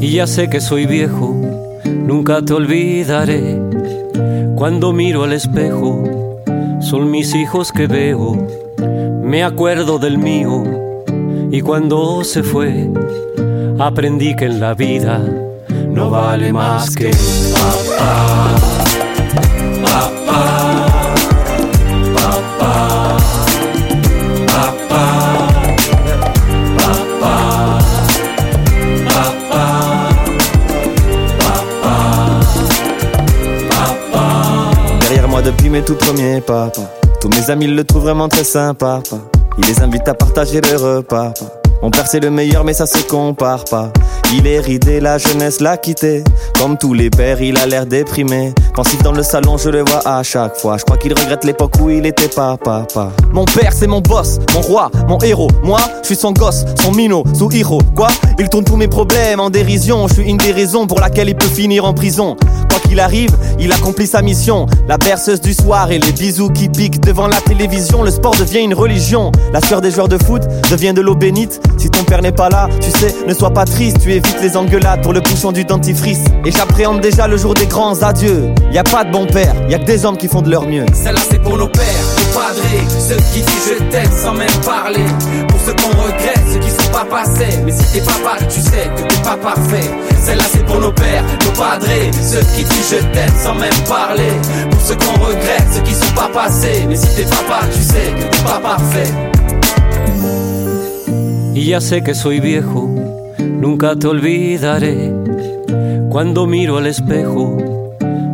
Y 0.00 0.12
ya 0.12 0.26
sé 0.26 0.48
que 0.48 0.60
soy 0.60 0.86
viejo, 0.86 1.34
nunca 1.84 2.40
te 2.40 2.52
olvidaré. 2.52 3.60
Cuando 4.56 4.92
miro 4.92 5.24
al 5.24 5.32
espejo, 5.32 6.04
son 6.80 7.10
mis 7.10 7.34
hijos 7.34 7.72
que 7.72 7.86
veo. 7.86 8.67
Me 9.28 9.44
acuerdo 9.44 9.98
del 9.98 10.16
mío 10.16 10.64
y 11.50 11.60
cuando 11.60 12.24
se 12.24 12.42
fue, 12.42 12.88
aprendí 13.78 14.34
que 14.34 14.46
en 14.46 14.58
la 14.58 14.72
vida 14.72 15.20
no 15.90 16.08
vale 16.08 16.50
más 16.50 16.96
que 16.96 17.10
papá, 17.52 18.56
papá, 19.84 20.80
papá, 22.16 23.18
papá, 24.46 25.06
papá, 26.78 27.38
papá, 29.10 29.68
papá, 31.68 32.02
papá. 33.68 34.98
Derrière 35.00 35.28
moi 35.28 35.42
depuis 35.42 35.68
mes 35.68 35.82
tout 35.82 35.96
premiers 35.96 36.40
pas. 36.40 36.72
Tous 37.20 37.28
mes 37.30 37.50
amis 37.50 37.66
le 37.66 37.82
trouvent 37.84 38.02
vraiment 38.02 38.28
très 38.28 38.44
sympa. 38.44 39.00
Il 39.58 39.64
les 39.66 39.82
invite 39.82 40.06
à 40.06 40.14
partager 40.14 40.60
le 40.60 40.76
repas. 40.76 41.34
Mon 41.82 41.90
père 41.90 42.06
c'est 42.08 42.20
le 42.20 42.30
meilleur 42.30 42.64
mais 42.64 42.72
ça 42.72 42.86
se 42.86 42.98
compare 42.98 43.64
pas. 43.64 43.92
Il 44.34 44.46
est 44.46 44.60
ridé, 44.60 45.00
la 45.00 45.16
jeunesse 45.16 45.60
l'a 45.60 45.76
quitté. 45.76 46.22
Comme 46.58 46.76
tous 46.76 46.92
les 46.92 47.08
pères, 47.08 47.40
il 47.40 47.56
a 47.56 47.66
l'air 47.66 47.86
déprimé. 47.86 48.52
Pensif 48.74 49.02
dans 49.02 49.12
le 49.12 49.22
salon, 49.22 49.56
je 49.56 49.70
le 49.70 49.84
vois 49.84 50.06
à 50.06 50.22
chaque 50.22 50.56
fois. 50.56 50.76
Je 50.76 50.84
crois 50.84 50.98
qu'il 50.98 51.12
regrette 51.12 51.44
l'époque 51.44 51.72
où 51.80 51.88
il 51.88 52.04
était 52.04 52.28
pas 52.28 52.56
papa. 52.56 53.10
Mon 53.32 53.46
père 53.46 53.72
c'est 53.72 53.86
mon 53.86 54.00
boss, 54.00 54.38
mon 54.54 54.60
roi, 54.60 54.90
mon 55.08 55.18
héros. 55.18 55.48
Moi, 55.62 55.80
je 56.02 56.08
suis 56.08 56.16
son 56.16 56.32
gosse, 56.32 56.64
son 56.82 56.92
minot, 56.92 57.24
sous 57.32 57.50
héros. 57.52 57.80
Quoi? 57.96 58.08
Il 58.38 58.48
tourne 58.48 58.64
tous 58.64 58.76
mes 58.76 58.88
problèmes 58.88 59.40
en 59.40 59.50
dérision. 59.50 60.06
Je 60.08 60.14
suis 60.14 60.24
une 60.24 60.36
des 60.36 60.52
raisons 60.52 60.86
pour 60.86 61.00
laquelle 61.00 61.28
il 61.28 61.36
peut 61.36 61.46
finir 61.46 61.84
en 61.84 61.94
prison. 61.94 62.36
Quoi 62.68 62.80
qu'il 62.80 63.00
arrive, 63.00 63.36
il 63.58 63.72
accomplit 63.72 64.06
sa 64.06 64.22
mission. 64.22 64.66
La 64.86 64.98
berceuse 64.98 65.40
du 65.40 65.54
soir 65.54 65.90
et 65.90 65.98
les 65.98 66.12
bisous 66.12 66.50
qui 66.50 66.68
piquent 66.68 67.00
devant 67.00 67.26
la 67.26 67.40
télévision. 67.40 68.02
Le 68.02 68.10
sport 68.10 68.34
devient 68.36 68.60
une 68.60 68.74
religion. 68.74 69.32
La 69.52 69.60
sueur 69.60 69.80
des 69.80 69.90
joueurs 69.90 70.08
de 70.08 70.18
foot 70.18 70.42
devient 70.70 70.92
de 70.92 71.00
l'eau 71.00 71.14
bénite. 71.14 71.60
Si 71.78 71.90
ton 71.90 72.04
père 72.04 72.22
n'est 72.22 72.32
pas 72.32 72.48
là, 72.48 72.68
tu 72.80 72.90
sais, 72.90 73.14
ne 73.26 73.34
sois 73.34 73.50
pas 73.50 73.64
triste. 73.64 73.98
Tu 74.00 74.12
évites 74.12 74.40
les 74.42 74.56
engueulades 74.56 75.02
pour 75.02 75.12
le 75.12 75.20
bouchon 75.20 75.52
du 75.52 75.64
dentifrice. 75.64 76.24
Et 76.44 76.50
j'appréhende 76.50 77.00
déjà 77.00 77.26
le 77.26 77.36
jour 77.36 77.54
des 77.54 77.66
grands 77.66 78.02
adieux. 78.02 78.50
Y 78.72 78.78
a 78.78 78.84
pas 78.84 79.04
de 79.04 79.10
bon 79.10 79.26
père, 79.26 79.54
y 79.68 79.74
a 79.74 79.78
que 79.78 79.84
des 79.84 80.04
hommes 80.04 80.16
qui 80.16 80.28
font 80.28 80.42
de 80.42 80.50
leur 80.50 80.66
mieux. 80.66 80.84
Celle-là 80.92 81.20
c'est 81.30 81.40
pour 81.42 81.56
nos 81.56 81.68
pères, 81.68 81.82
nos 81.82 82.38
padrés, 82.38 82.84
ceux 83.08 83.16
qui 83.16 83.40
disent 83.40 83.78
je 83.78 83.84
t'aime 83.90 84.10
sans 84.10 84.34
même 84.34 84.48
parler. 84.64 85.04
Pour 85.48 85.58
ceux 85.60 85.74
qu'on 85.74 86.02
regrette, 86.02 86.37
pas 86.98 87.04
passés. 87.04 87.58
Mais 87.64 87.72
si 87.72 87.92
t'es 87.92 88.00
papa, 88.00 88.36
tu 88.48 88.60
sais 88.60 88.88
que 88.96 89.02
t'es 89.02 89.22
pas 89.22 89.36
parfait. 89.36 89.90
Celle-là 90.20 90.44
c'est 90.50 90.64
pour 90.64 90.80
nos 90.80 90.92
pères, 90.92 91.24
nos 91.44 91.52
padrés, 91.52 92.10
ceux 92.12 92.40
qui 92.54 92.64
disent 92.64 92.90
je 92.90 92.96
t'aime 93.12 93.36
sans 93.36 93.54
même 93.54 93.80
parler. 93.88 94.32
Pour 94.70 94.80
ceux 94.80 94.96
qu'on 94.96 95.18
regrette, 95.24 95.68
ceux 95.72 95.82
qui 95.82 95.94
sont 95.94 96.14
pas 96.14 96.28
passés. 96.32 96.84
Mais 96.88 96.96
si 96.96 97.08
t'es 97.16 97.24
papa, 97.24 97.66
tu 97.72 97.82
sais 97.82 98.12
que 98.16 98.36
t'es 98.36 98.42
pas 98.44 98.60
parfait. 98.60 99.12
Y 101.54 101.70
ya 101.70 101.80
sé 101.80 102.02
que 102.02 102.14
soy 102.14 102.40
viejo, 102.40 102.88
nunca 103.38 103.96
te 103.96 104.06
olvidaré. 104.06 105.12
Cuando 106.10 106.46
miro 106.46 106.78
al 106.78 106.86
espejo, 106.86 107.58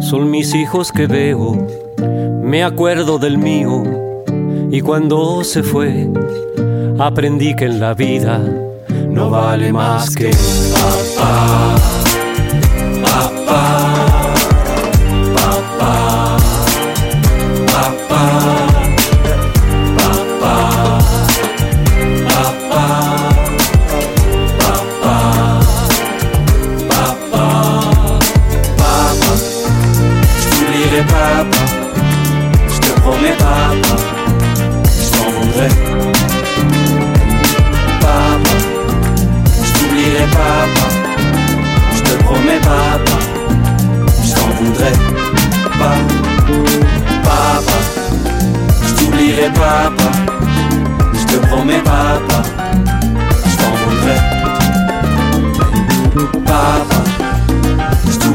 son 0.00 0.30
mis 0.30 0.54
hijos 0.54 0.92
que 0.92 1.06
veo. 1.06 1.66
Me 2.42 2.62
acuerdo 2.62 3.18
del 3.18 3.38
mío 3.38 3.82
y 4.70 4.80
cuando 4.82 5.42
se 5.42 5.62
fue, 5.62 6.08
aprendí 6.98 7.54
que 7.54 7.66
en 7.66 7.80
la 7.80 7.94
vida 7.94 8.38
no 9.08 9.30
vale 9.30 9.72
más 9.72 10.14
que 10.14 10.30
papá, 11.18 11.74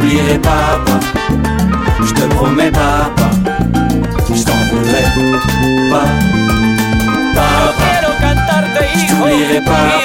t'oublierai 0.09 0.39
papa, 0.39 0.99
je 2.03 2.13
te 2.13 2.21
promets 2.35 2.71
papa, 2.71 3.29
je 4.33 4.43
t'en 4.43 4.53
voudrais 4.71 5.03
pas. 5.91 6.05
Papa, 7.35 7.73
Quiero 7.77 8.13
cantarte, 8.19 8.87
hijo, 8.95 9.29
y 9.29 9.39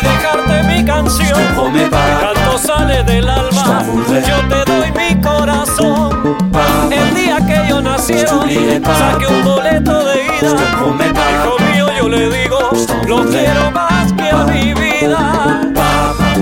dejarte 0.05 0.69
mi 0.69 0.79
je 0.79 0.85
canción. 0.85 1.39
te 1.39 1.55
promets 1.55 1.85
El 1.85 1.91
canto 1.91 2.59
sale 2.59 3.03
del 3.05 3.29
alma, 3.29 3.83
yo 4.29 4.37
te 4.49 4.71
doy 4.71 4.93
mi 4.93 5.21
corazón. 5.23 6.37
papa, 6.53 6.65
El 6.91 7.15
día 7.15 7.39
que 7.47 7.69
yo 7.69 7.81
nacieron, 7.81 8.49
saqué 8.51 9.27
un 9.27 9.45
boleto 9.45 10.05
de 10.05 10.25
ida. 10.25 10.57
promets 10.79 11.13
Hijo 11.13 11.57
mío, 11.73 11.87
yo 11.99 12.09
le 12.09 12.31
digo, 12.31 12.59
lo 13.07 13.25
quiero 13.25 13.71
más 13.71 14.13
que 14.13 14.31
a 14.31 14.45
mi 14.45 14.75
vida. 14.75 15.61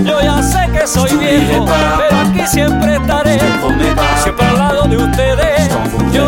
Yo 0.03 0.21
ya 0.21 0.43
sé 0.43 0.69
que 0.71 0.85
soy 0.85 1.15
viejo, 1.17 1.65
pero 1.97 2.17
aquí 2.21 2.45
siempre 2.47 2.95
estaré. 2.95 3.32
Je 3.69 3.73
te 3.77 3.93
promets 3.93 3.95
papa, 3.95 4.21
Siempre 4.23 4.45
al 4.45 4.57
lado 4.57 4.87
de 4.87 4.97
ustedes, 4.97 5.69
yo 6.11 6.27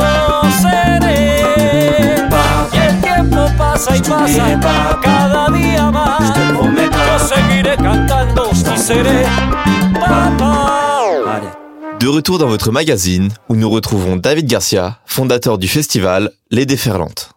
seré. 0.62 1.46
Y 2.74 2.78
el 2.78 3.02
tiempo 3.02 3.48
pasa 3.58 3.96
y 3.96 4.02
pasa, 4.02 4.58
cada 5.02 5.50
día 5.50 5.86
je 5.86 5.92
más. 5.92 6.34
te 6.34 6.54
promets 6.54 6.86
Yo 6.86 6.92
papa. 6.92 7.20
seguiré 7.36 7.76
cantando 7.78 8.50
y 8.52 8.78
seré 8.78 9.26
papá. 10.00 11.08
Allez. 11.28 11.50
De 12.00 12.08
retour 12.08 12.38
dans 12.38 12.48
votre 12.48 12.72
magazine, 12.72 13.30
où 13.50 13.56
nous 13.56 13.70
retrouvons 13.70 14.16
David 14.18 14.48
Garcia, 14.48 15.00
fondateur 15.06 15.58
du 15.58 15.68
festival 15.68 16.32
Les 16.52 16.66
Déferlantes. 16.66 17.32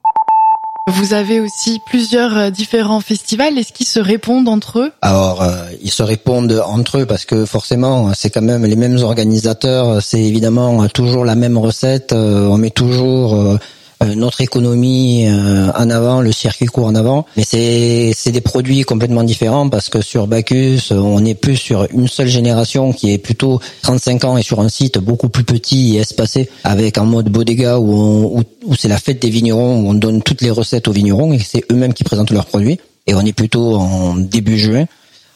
Vous 0.89 1.13
avez 1.13 1.39
aussi 1.41 1.81
plusieurs 1.85 2.37
euh, 2.37 2.51
différents 2.51 3.01
festivals. 3.01 3.59
Est-ce 3.59 3.75
qu'ils 3.75 3.87
se 3.87 4.01
répondent 4.01 4.49
entre 4.49 4.79
eux? 4.79 4.93
Alors, 5.03 5.43
euh, 5.43 5.67
ils 5.83 5.91
se 5.91 6.03
répondent 6.03 6.63
entre 6.67 6.99
eux 7.01 7.07
parce 7.07 7.27
que 7.27 7.45
forcément, 7.45 8.15
c'est 8.15 8.31
quand 8.31 8.41
même 8.41 8.65
les 8.65 8.75
mêmes 8.75 8.97
organisateurs. 8.97 10.03
C'est 10.03 10.23
évidemment 10.23 10.89
toujours 10.89 11.27
la 11.27 11.35
même 11.35 11.59
recette. 11.59 12.13
euh, 12.13 12.47
on 12.47 12.57
met 12.57 12.71
toujours 12.71 13.35
euh, 13.35 13.39
euh, 13.39 13.59
notre 14.07 14.41
économie 14.41 15.27
euh, 15.27 15.71
en 15.77 15.91
avant, 15.91 16.21
le 16.21 16.33
circuit 16.33 16.67
court 16.67 16.87
en 16.87 16.95
avant. 16.95 17.27
Mais 17.37 17.45
c'est 17.45 18.13
c'est 18.15 18.31
des 18.31 18.41
produits 18.41 18.83
complètement 18.83 19.25
différents 19.25 19.69
parce 19.69 19.89
que 19.89 20.01
sur 20.01 20.27
Bacchus, 20.27 20.93
euh, 20.93 20.97
on 20.97 21.25
est 21.25 21.35
plus 21.35 21.57
sur 21.57 21.87
une 21.93 22.09
seule 22.09 22.29
génération 22.29 22.93
qui 22.93 23.13
est 23.13 23.19
plutôt 23.19 23.61
35 23.83 24.25
ans 24.25 24.39
et 24.39 24.43
sur 24.43 24.61
un 24.61 24.69
site 24.69 24.99
beaucoup 24.99 25.29
plus 25.29 25.45
petit 25.45 25.97
et 25.97 26.01
espacé 26.01 26.49
avec 26.65 26.99
un 26.99 27.05
mode 27.05 27.29
bodega 27.29 27.79
où, 27.79 28.39
où, 28.39 28.43
où 28.67 28.75
c'est 28.77 28.89
la 28.89 28.99
fête 28.99 29.21
des 29.21 29.31
vignerons 29.31 29.81
où 29.81 29.89
on 29.89 29.95
donne 29.95 30.23
toutes 30.23 30.43
les 30.43 30.51
recettes 30.51 30.89
aux 30.89 30.93
vignerons 30.93 31.33
et 31.33 31.39
c'est 31.39 31.65
eux-mêmes 31.73 31.95
qui 31.95 32.05
présentent 32.05 32.31
leurs 32.31 32.47
produits. 32.47 32.79
Et 33.07 33.15
on 33.15 33.21
est 33.23 33.33
plutôt 33.33 33.77
en 33.77 34.17
début 34.17 34.59
juin. 34.59 34.85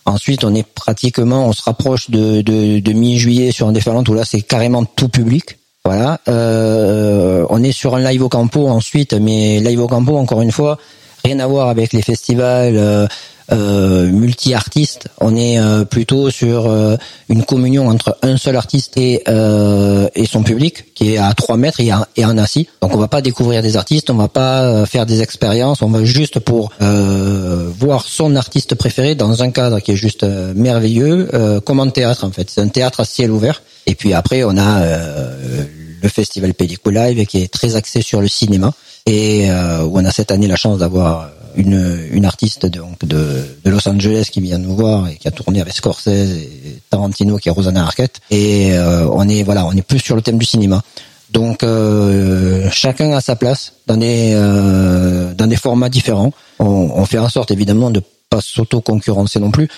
Ensuite, 0.04 0.44
on 0.44 0.54
est 0.54 0.66
pratiquement, 0.66 1.46
on 1.46 1.52
se 1.52 1.62
rapproche 1.62 2.10
de, 2.10 2.42
de, 2.42 2.80
de 2.80 2.92
mi-juillet 2.92 3.52
sur 3.52 3.68
un 3.68 3.72
déferlant 3.72 4.04
où 4.08 4.14
là 4.14 4.24
c'est 4.24 4.42
carrément 4.42 4.84
tout 4.84 5.08
public. 5.08 5.56
Voilà. 5.84 6.20
Euh, 6.28 7.44
on 7.50 7.62
est 7.62 7.72
sur 7.72 7.96
un 7.96 8.02
live 8.02 8.22
au 8.22 8.28
campo 8.28 8.68
ensuite, 8.68 9.14
mais 9.14 9.60
live 9.60 9.80
au 9.80 9.88
campo 9.88 10.16
encore 10.16 10.40
une 10.42 10.52
fois, 10.52 10.78
rien 11.24 11.40
à 11.40 11.46
voir 11.46 11.68
avec 11.68 11.92
les 11.92 12.02
festivals 12.02 12.76
euh, 12.76 13.06
euh, 13.50 14.06
multi-artistes. 14.06 15.08
On 15.20 15.36
est 15.36 15.58
euh, 15.58 15.84
plutôt 15.84 16.30
sur 16.30 16.66
euh, 16.66 16.96
une 17.28 17.44
communion 17.44 17.88
entre 17.88 18.16
un 18.22 18.36
seul 18.36 18.56
artiste 18.56 18.96
et 18.96 19.22
euh, 19.28 20.08
et 20.14 20.26
son 20.26 20.42
public 20.42 20.94
qui 20.94 21.14
est 21.14 21.18
à 21.18 21.34
3 21.34 21.56
mètres 21.56 21.80
et, 21.80 21.90
un 21.90 22.38
assis. 22.38 22.68
Donc 22.80 22.94
on 22.94 22.98
va 22.98 23.08
pas 23.08 23.20
découvrir 23.20 23.62
des 23.62 23.76
artistes, 23.76 24.10
on 24.10 24.14
va 24.14 24.28
pas 24.28 24.86
faire 24.86 25.06
des 25.06 25.20
expériences, 25.22 25.82
on 25.82 25.88
va 25.88 26.04
juste 26.04 26.38
pour 26.38 26.70
voir 26.80 28.04
son 28.06 28.36
artiste 28.36 28.74
préféré 28.74 29.14
dans 29.14 29.42
un 29.42 29.50
cadre 29.50 29.80
qui 29.80 29.92
est 29.92 29.96
juste 29.96 30.24
merveilleux, 30.24 31.28
comme 31.64 31.80
un 31.80 31.88
théâtre 31.88 32.24
en 32.24 32.30
fait. 32.30 32.48
C'est 32.50 32.60
un 32.60 32.68
théâtre 32.68 33.00
à 33.00 33.04
ciel 33.04 33.30
ouvert. 33.30 33.62
Et 33.86 33.94
puis 33.94 34.12
après 34.14 34.44
on 34.44 34.56
a 34.56 34.82
euh, 34.82 35.64
le 36.02 36.08
festival 36.08 36.54
Pellico 36.54 36.90
Live 36.90 37.24
qui 37.26 37.42
est 37.42 37.52
très 37.52 37.76
axé 37.76 38.02
sur 38.02 38.20
le 38.20 38.28
cinéma. 38.28 38.72
Et 39.06 39.50
euh, 39.50 39.82
où 39.82 39.98
on 39.98 40.04
a 40.04 40.12
cette 40.12 40.30
année 40.30 40.46
la 40.46 40.56
chance 40.56 40.78
d'avoir 40.78 41.28
une, 41.56 42.08
une 42.12 42.24
artiste 42.24 42.66
donc 42.66 43.04
de, 43.04 43.44
de 43.64 43.70
Los 43.70 43.86
Angeles 43.88 44.28
qui 44.30 44.40
vient 44.40 44.58
nous 44.58 44.76
voir 44.76 45.08
et 45.08 45.16
qui 45.16 45.28
a 45.28 45.30
tourné 45.30 45.60
avec 45.60 45.74
Scorsese 45.74 46.08
et 46.08 46.78
Tarantino 46.90 47.36
qui 47.38 47.48
est 47.48 47.52
Rosanna 47.52 47.82
Arquette. 47.82 48.20
Et 48.30 48.72
euh, 48.72 49.08
on 49.12 49.28
est 49.28 49.42
voilà 49.42 49.66
on 49.66 49.72
est 49.72 49.82
plus 49.82 49.98
sur 50.00 50.16
le 50.16 50.22
thème 50.22 50.38
du 50.38 50.46
cinéma. 50.46 50.82
Donc 51.30 51.62
euh, 51.62 52.68
chacun 52.70 53.12
a 53.12 53.20
sa 53.20 53.36
place 53.36 53.72
dans 53.86 53.96
des 53.96 54.32
euh, 54.34 55.34
dans 55.34 55.46
des 55.46 55.56
formats 55.56 55.88
différents. 55.88 56.32
On, 56.58 56.90
on 56.94 57.04
fait 57.06 57.18
en 57.18 57.28
sorte 57.28 57.50
évidemment 57.50 57.90
de 57.90 58.02
pas 58.32 58.40
s'auto-concurrencer 58.40 59.40
non 59.40 59.50
plus 59.50 59.68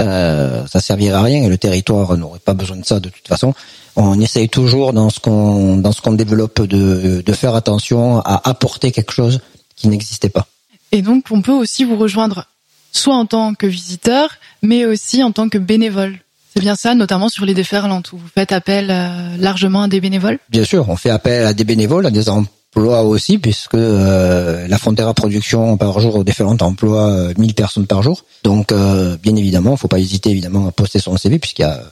euh, 0.00 0.66
ça 0.66 0.80
servirait 0.80 1.14
à 1.14 1.22
rien 1.22 1.40
et 1.44 1.48
le 1.48 1.58
territoire 1.58 2.16
n'aurait 2.16 2.44
pas 2.50 2.54
besoin 2.54 2.76
de 2.76 2.84
ça 2.84 3.00
de 3.00 3.08
toute 3.08 3.28
façon 3.28 3.54
on 3.96 4.18
essaye 4.20 4.48
toujours 4.48 4.92
dans 4.92 5.10
ce 5.10 5.20
qu'on 5.20 5.76
dans 5.76 5.92
ce 5.92 6.00
qu'on 6.00 6.12
développe 6.12 6.62
de, 6.62 7.22
de 7.24 7.32
faire 7.32 7.54
attention 7.54 8.20
à 8.20 8.48
apporter 8.48 8.90
quelque 8.90 9.12
chose 9.12 9.40
qui 9.76 9.88
n'existait 9.88 10.28
pas. 10.28 10.46
Et 10.92 11.02
donc, 11.02 11.26
on 11.30 11.42
peut 11.42 11.52
aussi 11.52 11.84
vous 11.84 11.96
rejoindre 11.96 12.46
soit 12.92 13.16
en 13.16 13.26
tant 13.26 13.54
que 13.54 13.66
visiteur, 13.66 14.30
mais 14.62 14.84
aussi 14.84 15.22
en 15.22 15.32
tant 15.32 15.48
que 15.48 15.58
bénévole. 15.58 16.18
C'est 16.54 16.60
bien 16.60 16.76
ça, 16.76 16.94
notamment 16.94 17.30
sur 17.30 17.46
les 17.46 17.54
déferlantes, 17.54 18.12
où 18.12 18.18
vous 18.18 18.28
faites 18.32 18.52
appel 18.52 18.90
euh, 18.90 19.36
largement 19.38 19.84
à 19.84 19.88
des 19.88 20.00
bénévoles? 20.00 20.38
Bien 20.50 20.64
sûr, 20.64 20.88
on 20.90 20.96
fait 20.96 21.08
appel 21.08 21.46
à 21.46 21.54
des 21.54 21.64
bénévoles, 21.64 22.04
à 22.04 22.10
des 22.10 22.28
emplois 22.74 23.02
aussi, 23.02 23.38
puisque 23.38 23.74
euh, 23.74 24.66
la 24.66 24.78
Frontera 24.78 25.12
Production 25.12 25.76
par 25.76 26.00
jour 26.00 26.16
au 26.16 26.24
déferlant 26.24 26.56
emploie 26.60 27.10
euh, 27.10 27.34
1000 27.36 27.54
personnes 27.54 27.86
par 27.86 28.02
jour. 28.02 28.24
Donc, 28.44 28.72
euh, 28.72 29.16
bien 29.22 29.36
évidemment, 29.36 29.76
faut 29.76 29.88
pas 29.88 29.98
hésiter 29.98 30.30
évidemment 30.30 30.66
à 30.66 30.72
poster 30.72 30.98
son 30.98 31.16
CV, 31.16 31.38
puisqu'il 31.38 31.62
y 31.62 31.66
a 31.66 31.82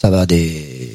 ça 0.00 0.10
va 0.10 0.26
des, 0.26 0.52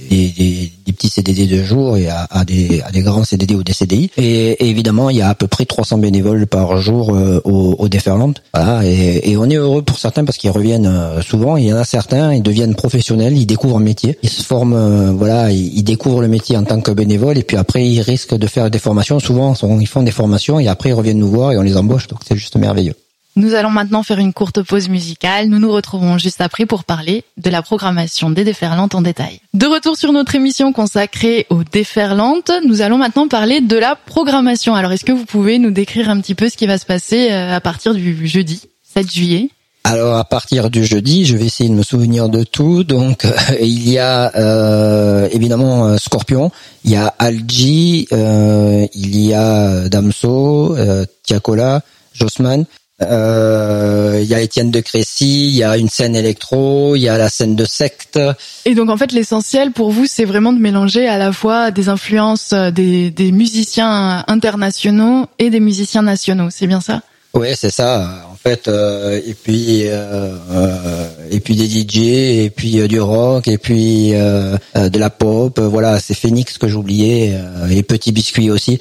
des, 0.09 0.71
des, 0.85 0.93
petits 0.93 1.09
CDD 1.09 1.47
de 1.47 1.63
jour 1.63 1.97
et 1.97 2.07
à, 2.07 2.27
à, 2.29 2.45
des, 2.45 2.81
à 2.81 2.91
des 2.91 3.01
grands 3.01 3.23
CDD 3.23 3.55
ou 3.55 3.63
des 3.63 3.73
CDI. 3.73 4.11
Et, 4.17 4.69
évidemment, 4.69 5.09
il 5.09 5.17
y 5.17 5.21
a 5.21 5.29
à 5.29 5.35
peu 5.35 5.47
près 5.47 5.65
300 5.65 5.97
bénévoles 5.97 6.45
par 6.47 6.77
jour 6.77 7.15
euh, 7.15 7.41
au, 7.43 7.75
au 7.79 7.89
Déferland. 7.89 8.33
Voilà, 8.53 8.85
et, 8.85 9.31
et 9.31 9.37
on 9.37 9.49
est 9.49 9.55
heureux 9.55 9.81
pour 9.81 9.97
certains 9.97 10.25
parce 10.25 10.37
qu'ils 10.37 10.51
reviennent 10.51 10.85
euh, 10.85 11.21
souvent. 11.21 11.57
Il 11.57 11.65
y 11.65 11.73
en 11.73 11.77
a 11.77 11.85
certains, 11.85 12.33
ils 12.33 12.43
deviennent 12.43 12.75
professionnels, 12.75 13.37
ils 13.37 13.45
découvrent 13.45 13.77
un 13.77 13.81
métier, 13.81 14.17
ils 14.21 14.29
se 14.29 14.43
forment, 14.43 14.73
euh, 14.73 15.11
voilà, 15.11 15.51
ils, 15.51 15.77
ils 15.77 15.83
découvrent 15.83 16.21
le 16.21 16.27
métier 16.27 16.57
en 16.57 16.63
tant 16.63 16.81
que 16.81 16.91
bénévole 16.91 17.37
et 17.37 17.43
puis 17.43 17.57
après 17.57 17.87
ils 17.87 18.01
risquent 18.01 18.35
de 18.35 18.47
faire 18.47 18.69
des 18.69 18.79
formations. 18.79 19.19
Souvent, 19.19 19.55
ils 19.79 19.87
font 19.87 20.03
des 20.03 20.11
formations 20.11 20.59
et 20.59 20.67
après 20.67 20.89
ils 20.89 20.93
reviennent 20.93 21.19
nous 21.19 21.31
voir 21.31 21.51
et 21.53 21.57
on 21.57 21.63
les 21.63 21.77
embauche. 21.77 22.07
Donc 22.07 22.19
c'est 22.27 22.35
juste 22.35 22.55
merveilleux. 22.57 22.95
Nous 23.35 23.53
allons 23.53 23.69
maintenant 23.69 24.03
faire 24.03 24.19
une 24.19 24.33
courte 24.33 24.61
pause 24.61 24.89
musicale. 24.89 25.47
Nous 25.47 25.59
nous 25.59 25.71
retrouvons 25.71 26.17
juste 26.17 26.41
après 26.41 26.65
pour 26.65 26.83
parler 26.83 27.23
de 27.37 27.49
la 27.49 27.61
programmation 27.61 28.29
des 28.29 28.43
déferlantes 28.43 28.95
en 28.95 29.01
détail. 29.01 29.39
De 29.53 29.65
retour 29.65 29.95
sur 29.95 30.11
notre 30.11 30.35
émission 30.35 30.73
consacrée 30.73 31.47
aux 31.49 31.63
déferlantes, 31.63 32.51
nous 32.65 32.81
allons 32.81 32.97
maintenant 32.97 33.27
parler 33.27 33.61
de 33.61 33.77
la 33.77 33.95
programmation. 33.95 34.75
Alors, 34.75 34.91
est-ce 34.91 35.05
que 35.05 35.11
vous 35.11 35.25
pouvez 35.25 35.59
nous 35.59 35.71
décrire 35.71 36.09
un 36.09 36.19
petit 36.19 36.35
peu 36.35 36.49
ce 36.49 36.57
qui 36.57 36.67
va 36.67 36.77
se 36.77 36.85
passer 36.85 37.31
euh, 37.31 37.55
à 37.55 37.61
partir 37.61 37.93
du 37.93 38.27
jeudi 38.27 38.61
7 38.93 39.11
juillet? 39.11 39.49
Alors 39.83 40.15
à 40.15 40.23
partir 40.25 40.69
du 40.69 40.85
jeudi, 40.85 41.25
je 41.25 41.35
vais 41.35 41.45
essayer 41.45 41.69
de 41.69 41.73
me 41.73 41.83
souvenir 41.83 42.29
de 42.29 42.43
tout. 42.43 42.83
Donc 42.83 43.25
il 43.59 43.89
y 43.89 43.97
a 43.97 44.31
euh, 44.35 45.27
évidemment 45.31 45.87
euh, 45.87 45.97
Scorpion, 45.97 46.51
il 46.85 46.91
y 46.91 46.95
a 46.95 47.13
Algi, 47.17 48.07
euh, 48.13 48.85
il 48.93 49.19
y 49.19 49.33
a 49.33 49.89
Damso, 49.89 50.75
euh, 50.77 51.05
Tiakola, 51.23 51.81
Jossman. 52.13 52.65
Euh, 53.01 54.19
il 54.21 54.27
y 54.27 54.35
a 54.35 54.41
Étienne 54.41 54.71
de 54.71 54.79
Crécy, 54.79 55.49
il 55.49 55.55
y 55.55 55.63
a 55.63 55.77
une 55.77 55.89
scène 55.89 56.15
électro, 56.15 56.95
il 56.95 57.01
y 57.01 57.09
a 57.09 57.17
la 57.17 57.29
scène 57.29 57.55
de 57.55 57.65
secte. 57.65 58.19
Et 58.65 58.75
donc 58.75 58.89
en 58.89 58.97
fait 58.97 59.11
l'essentiel 59.11 59.71
pour 59.71 59.91
vous 59.91 60.05
c'est 60.05 60.25
vraiment 60.25 60.53
de 60.53 60.59
mélanger 60.59 61.07
à 61.07 61.17
la 61.17 61.31
fois 61.31 61.71
des 61.71 61.89
influences 61.89 62.51
euh, 62.53 62.69
des, 62.69 63.09
des 63.09 63.31
musiciens 63.31 64.23
internationaux 64.27 65.25
et 65.39 65.49
des 65.49 65.59
musiciens 65.59 66.03
nationaux, 66.03 66.49
c'est 66.51 66.67
bien 66.67 66.81
ça? 66.81 67.01
Oui, 67.33 67.47
c'est 67.55 67.71
ça. 67.71 68.25
En 68.29 68.35
fait, 68.35 68.67
euh, 68.67 69.21
et 69.25 69.33
puis 69.33 69.87
euh, 69.87 70.35
euh, 70.51 71.07
et 71.29 71.39
puis 71.39 71.55
des 71.55 71.65
DJ, 71.65 71.97
et 72.43 72.51
puis 72.53 72.79
euh, 72.79 72.87
du 72.87 72.99
rock, 72.99 73.47
et 73.47 73.57
puis 73.57 74.11
de 74.11 74.99
la 74.99 75.09
pop. 75.09 75.57
Voilà, 75.59 75.99
c'est 75.99 76.13
Phoenix 76.13 76.57
que 76.57 76.67
j'oubliais, 76.67 77.33
euh, 77.35 77.69
et 77.69 77.83
Petit 77.83 78.11
Biscuit 78.11 78.51
aussi. 78.51 78.79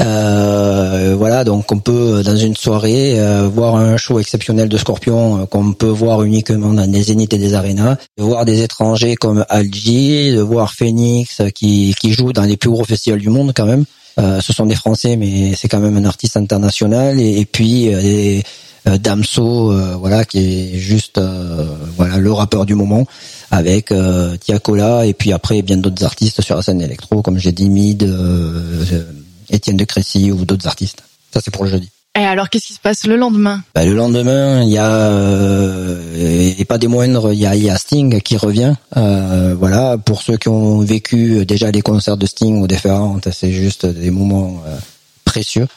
Euh, 0.00 1.14
voilà, 1.18 1.44
donc 1.44 1.70
on 1.72 1.78
peut 1.78 2.22
dans 2.24 2.36
une 2.36 2.56
soirée 2.56 3.20
euh, 3.20 3.48
voir 3.52 3.76
un 3.76 3.96
show 3.96 4.18
exceptionnel 4.18 4.68
de 4.68 4.78
Scorpion 4.78 5.42
euh, 5.42 5.46
qu'on 5.46 5.72
peut 5.72 5.88
voir 5.88 6.22
uniquement 6.22 6.72
dans 6.72 6.86
des 6.86 7.02
zéniths 7.02 7.34
et 7.34 7.38
des 7.38 7.54
arénas, 7.54 7.96
de 8.16 8.22
voir 8.22 8.44
des 8.44 8.62
étrangers 8.62 9.16
comme 9.16 9.44
Algi, 9.48 10.32
de 10.32 10.40
voir 10.40 10.72
Phoenix 10.72 11.40
euh, 11.40 11.50
qui 11.50 11.94
qui 12.00 12.12
joue 12.12 12.32
dans 12.32 12.44
les 12.44 12.56
plus 12.56 12.70
gros 12.70 12.84
festivals 12.84 13.20
du 13.20 13.28
monde 13.28 13.52
quand 13.54 13.66
même. 13.66 13.84
Euh, 14.18 14.40
ce 14.40 14.52
sont 14.52 14.66
des 14.66 14.74
Français, 14.74 15.16
mais 15.16 15.54
c'est 15.54 15.68
quand 15.68 15.78
même 15.80 15.96
un 15.96 16.04
artiste 16.04 16.36
international. 16.36 17.20
Et, 17.20 17.44
puis 17.44 17.92
euh, 17.92 18.40
euh, 18.88 18.98
Damso, 18.98 19.72
euh, 19.72 19.96
voilà, 19.98 20.24
qui 20.24 20.38
est 20.38 20.78
juste 20.78 21.18
euh, 21.18 21.66
voilà 21.96 22.16
le 22.16 22.32
rappeur 22.32 22.66
du 22.66 22.74
moment, 22.74 23.06
avec 23.50 23.92
euh, 23.92 24.36
Tiakola 24.36 25.06
et 25.06 25.14
puis 25.14 25.32
après 25.32 25.62
bien 25.62 25.76
d'autres 25.76 26.04
artistes 26.04 26.40
sur 26.40 26.56
la 26.56 26.62
scène 26.62 26.80
électro, 26.80 27.22
comme 27.22 27.38
j'ai 27.38 27.52
dit 27.52 27.68
Mid, 27.68 28.02
euh, 28.02 28.84
euh, 28.92 29.04
Étienne 29.50 29.76
de 29.76 29.84
Crécy 29.84 30.32
ou 30.32 30.44
d'autres 30.44 30.66
artistes. 30.66 31.02
Ça 31.32 31.40
c'est 31.44 31.50
pour 31.50 31.64
le 31.64 31.70
jeudi. 31.70 31.90
Et 32.18 32.24
alors, 32.24 32.50
qu'est-ce 32.50 32.66
qui 32.66 32.72
se 32.74 32.80
passe 32.80 33.06
le 33.06 33.16
lendemain? 33.16 33.62
Bah, 33.74 33.84
Le 33.84 33.94
lendemain, 33.94 34.62
il 34.62 34.70
y 34.70 34.78
a, 34.78 34.90
euh, 34.90 36.52
et 36.58 36.64
pas 36.64 36.76
des 36.76 36.88
moindres, 36.88 37.32
il 37.32 37.38
y 37.38 37.46
a, 37.46 37.54
il 37.54 37.62
y 37.62 37.70
a 37.70 37.76
Sting 37.76 38.20
qui 38.20 38.36
revient. 38.36 38.74
Euh, 38.96 39.54
voilà, 39.56 39.96
pour 39.96 40.20
ceux 40.22 40.36
qui 40.36 40.48
ont 40.48 40.80
vécu 40.80 41.46
déjà 41.46 41.70
des 41.70 41.82
concerts 41.82 42.16
de 42.16 42.26
Sting 42.26 42.60
ou 42.60 42.66
différentes, 42.66 43.28
c'est 43.32 43.52
juste 43.52 43.86
des 43.86 44.10
moments 44.10 44.60
euh, 44.66 44.76
précieux, 45.24 45.68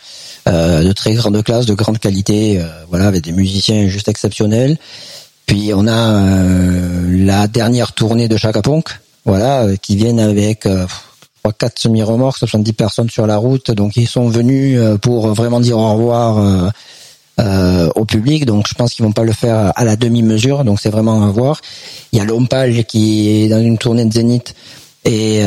de 0.47 0.91
très 0.91 1.13
grande 1.13 1.41
classe, 1.43 1.67
de 1.67 1.75
grande 1.75 1.99
qualité. 1.99 2.59
voilà, 2.89 3.07
avec 3.07 3.23
des 3.23 3.31
musiciens 3.31 3.87
juste 3.87 4.09
exceptionnels. 4.09 4.77
Puis 5.45 5.71
on 5.73 5.87
a 5.87 6.43
la 7.07 7.47
dernière 7.47 7.93
tournée 7.93 8.27
de 8.27 8.35
Chaka 8.35 8.61
Ponk, 8.61 8.89
voilà, 9.23 9.67
qui 9.81 9.95
viennent 9.95 10.19
avec 10.19 10.67
quatre 11.51 11.79
semi-remorques, 11.79 12.37
70 12.37 12.73
personnes 12.73 13.09
sur 13.09 13.27
la 13.27 13.37
route. 13.37 13.71
Donc 13.71 13.97
ils 13.97 14.07
sont 14.07 14.29
venus 14.29 14.79
euh, 14.79 14.97
pour 14.97 15.27
vraiment 15.33 15.59
dire 15.59 15.77
au 15.77 15.93
revoir 15.93 16.37
euh, 16.37 16.69
euh, 17.39 17.89
au 17.95 18.05
public. 18.05 18.45
Donc 18.45 18.67
je 18.67 18.73
pense 18.75 18.93
qu'ils 18.93 19.03
vont 19.03 19.11
pas 19.11 19.23
le 19.23 19.33
faire 19.33 19.73
à 19.75 19.83
la 19.83 19.95
demi-mesure. 19.95 20.63
Donc 20.63 20.79
c'est 20.79 20.89
vraiment 20.89 21.23
à 21.23 21.31
voir. 21.31 21.59
Il 22.11 22.19
y 22.19 22.21
a 22.21 22.25
Lompal 22.25 22.85
qui 22.85 23.29
est 23.29 23.49
dans 23.49 23.61
une 23.61 23.77
tournée 23.77 24.05
de 24.05 24.13
Zénith. 24.13 24.55
Et 25.05 25.43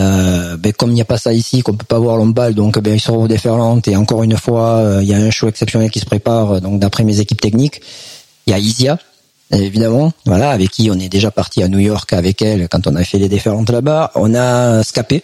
ben, 0.58 0.70
comme 0.74 0.90
il 0.90 0.94
n'y 0.96 1.00
a 1.00 1.06
pas 1.06 1.16
ça 1.16 1.32
ici, 1.32 1.62
qu'on 1.62 1.72
peut 1.72 1.86
pas 1.86 1.98
voir 1.98 2.18
Lompal, 2.18 2.54
donc 2.54 2.78
ben, 2.78 2.92
ils 2.92 3.00
seront 3.00 3.22
au 3.22 3.28
déferlante. 3.28 3.88
Et 3.88 3.96
encore 3.96 4.22
une 4.22 4.36
fois, 4.36 4.98
il 5.00 5.08
y 5.08 5.14
a 5.14 5.16
un 5.16 5.30
show 5.30 5.48
exceptionnel 5.48 5.90
qui 5.90 5.98
se 5.98 6.04
prépare. 6.04 6.60
Donc 6.60 6.78
d'après 6.78 7.04
mes 7.04 7.20
équipes 7.20 7.40
techniques, 7.40 7.80
il 8.46 8.50
y 8.50 8.54
a 8.54 8.58
Isia, 8.58 8.98
évidemment, 9.50 10.12
voilà, 10.24 10.50
avec 10.50 10.70
qui 10.70 10.90
on 10.90 10.98
est 10.98 11.08
déjà 11.08 11.30
parti 11.30 11.62
à 11.62 11.68
New 11.68 11.78
York 11.78 12.12
avec 12.12 12.42
elle 12.42 12.68
quand 12.68 12.86
on 12.86 12.94
a 12.96 13.04
fait 13.04 13.18
les 13.18 13.28
déferlantes 13.28 13.70
là-bas. 13.70 14.12
On 14.14 14.34
a 14.34 14.82
Scapé, 14.82 15.22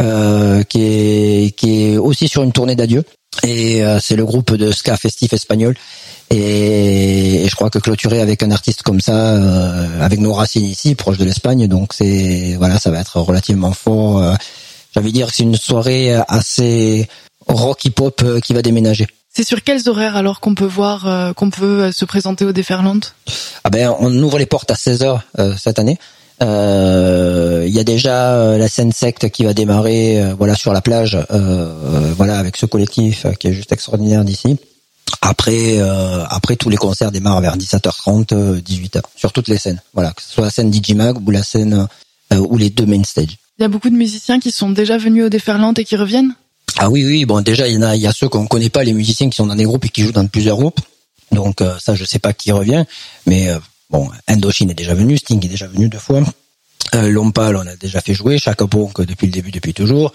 euh, 0.00 0.62
qui 0.62 0.82
est 0.82 1.56
qui 1.56 1.84
est 1.84 1.96
aussi 1.96 2.28
sur 2.28 2.42
une 2.42 2.52
tournée 2.52 2.76
d'adieu. 2.76 3.04
Et 3.42 3.82
euh, 3.82 3.98
c'est 4.00 4.16
le 4.16 4.24
groupe 4.24 4.54
de 4.54 4.72
ska 4.72 4.96
festif 4.96 5.32
espagnol. 5.32 5.74
Et, 6.30 7.44
et 7.44 7.48
je 7.48 7.54
crois 7.54 7.70
que 7.70 7.78
clôturer 7.78 8.20
avec 8.20 8.42
un 8.42 8.50
artiste 8.50 8.82
comme 8.82 9.00
ça, 9.00 9.34
euh, 9.34 10.00
avec 10.00 10.20
nos 10.20 10.32
racines 10.32 10.64
ici, 10.64 10.94
proche 10.94 11.18
de 11.18 11.24
l'Espagne, 11.24 11.66
donc 11.66 11.92
c'est 11.92 12.56
voilà, 12.58 12.78
ça 12.78 12.90
va 12.90 13.00
être 13.00 13.20
relativement 13.20 13.72
fort. 13.72 14.18
Euh, 14.18 14.34
J'avais 14.94 15.12
dire 15.12 15.28
que 15.28 15.34
c'est 15.34 15.42
une 15.42 15.56
soirée 15.56 16.14
assez 16.28 17.08
rock 17.48 17.84
hip-hop 17.84 18.20
euh, 18.22 18.40
qui 18.40 18.52
va 18.52 18.62
déménager. 18.62 19.06
C'est 19.34 19.46
sur 19.46 19.62
quels 19.62 19.88
horaires 19.88 20.16
alors 20.16 20.40
qu'on 20.40 20.54
peut 20.54 20.66
voir, 20.66 21.06
euh, 21.06 21.32
qu'on 21.32 21.50
peut 21.50 21.84
euh, 21.84 21.92
se 21.92 22.04
présenter 22.04 22.44
au 22.44 22.52
déferlante? 22.52 23.14
Ah 23.64 23.70
ben, 23.70 23.94
on 23.98 24.12
ouvre 24.22 24.38
les 24.38 24.46
portes 24.46 24.70
à 24.70 24.74
16h 24.74 25.20
cette 25.58 25.78
année. 25.78 25.98
Euh, 26.42 27.64
Il 27.66 27.72
y 27.72 27.78
a 27.78 27.84
déjà 27.84 28.34
euh, 28.34 28.58
la 28.58 28.68
scène 28.68 28.92
secte 28.92 29.30
qui 29.30 29.44
va 29.44 29.54
démarrer, 29.54 30.20
euh, 30.20 30.34
voilà, 30.36 30.54
sur 30.54 30.72
la 30.72 30.80
plage, 30.80 31.16
voilà, 32.16 32.38
avec 32.38 32.56
ce 32.56 32.66
collectif 32.66 33.26
qui 33.38 33.48
est 33.48 33.52
juste 33.52 33.72
extraordinaire 33.72 34.24
d'ici. 34.24 34.58
Après, 35.20 35.78
euh, 35.78 36.24
après 36.28 36.56
tous 36.56 36.68
les 36.68 36.76
concerts 36.76 37.12
démarrent 37.12 37.40
vers 37.40 37.56
17h30, 37.56 38.32
euh, 38.32 38.60
18h, 38.60 39.02
sur 39.16 39.32
toutes 39.32 39.48
les 39.48 39.58
scènes. 39.58 39.80
Voilà, 39.94 40.12
que 40.12 40.22
ce 40.22 40.28
soit 40.32 40.44
la 40.44 40.50
scène 40.50 40.70
Digimag 40.70 41.16
ou 41.26 41.30
la 41.30 41.42
scène 41.42 41.86
euh, 42.32 42.36
ou 42.36 42.56
les 42.56 42.70
deux 42.70 42.86
main 42.86 43.04
stage. 43.04 43.36
Il 43.58 43.62
y 43.62 43.64
a 43.64 43.68
beaucoup 43.68 43.90
de 43.90 43.94
musiciens 43.94 44.40
qui 44.40 44.50
sont 44.50 44.70
déjà 44.70 44.98
venus 44.98 45.26
au 45.26 45.28
déferlante 45.28 45.78
et 45.78 45.84
qui 45.84 45.96
reviennent? 45.96 46.34
Ah 46.78 46.90
oui, 46.90 47.04
oui, 47.04 47.24
bon, 47.24 47.40
déjà, 47.42 47.68
il 47.68 47.74
y 47.74 47.78
en 47.78 47.82
a, 47.82 47.94
il 47.94 48.02
y 48.02 48.06
a 48.06 48.12
ceux 48.12 48.28
qu'on 48.28 48.46
connaît 48.46 48.70
pas, 48.70 48.82
les 48.82 48.94
musiciens 48.94 49.28
qui 49.28 49.36
sont 49.36 49.46
dans 49.46 49.54
des 49.54 49.64
groupes 49.64 49.84
et 49.84 49.90
qui 49.90 50.02
jouent 50.02 50.12
dans 50.12 50.26
plusieurs 50.26 50.56
groupes. 50.56 50.80
Donc, 51.30 51.60
euh, 51.60 51.76
ça, 51.78 51.94
je 51.94 52.04
sais 52.04 52.18
pas 52.18 52.32
qui 52.32 52.50
revient. 52.50 52.84
Mais, 53.26 53.48
euh, 53.48 53.58
bon, 53.92 54.08
Indochine 54.26 54.70
est 54.70 54.74
déjà 54.74 54.94
venu, 54.94 55.16
Sting 55.18 55.44
est 55.44 55.48
déjà 55.48 55.66
venu 55.68 55.88
deux 55.88 55.98
fois. 55.98 56.22
Euh, 56.94 57.08
Lompal, 57.08 57.56
on 57.56 57.60
a 57.66 57.76
déjà 57.76 58.00
fait 58.00 58.12
jouer. 58.12 58.38
Chaka 58.38 58.66
Ponk, 58.66 59.00
depuis 59.02 59.26
le 59.26 59.32
début, 59.32 59.50
depuis 59.50 59.72
toujours. 59.72 60.12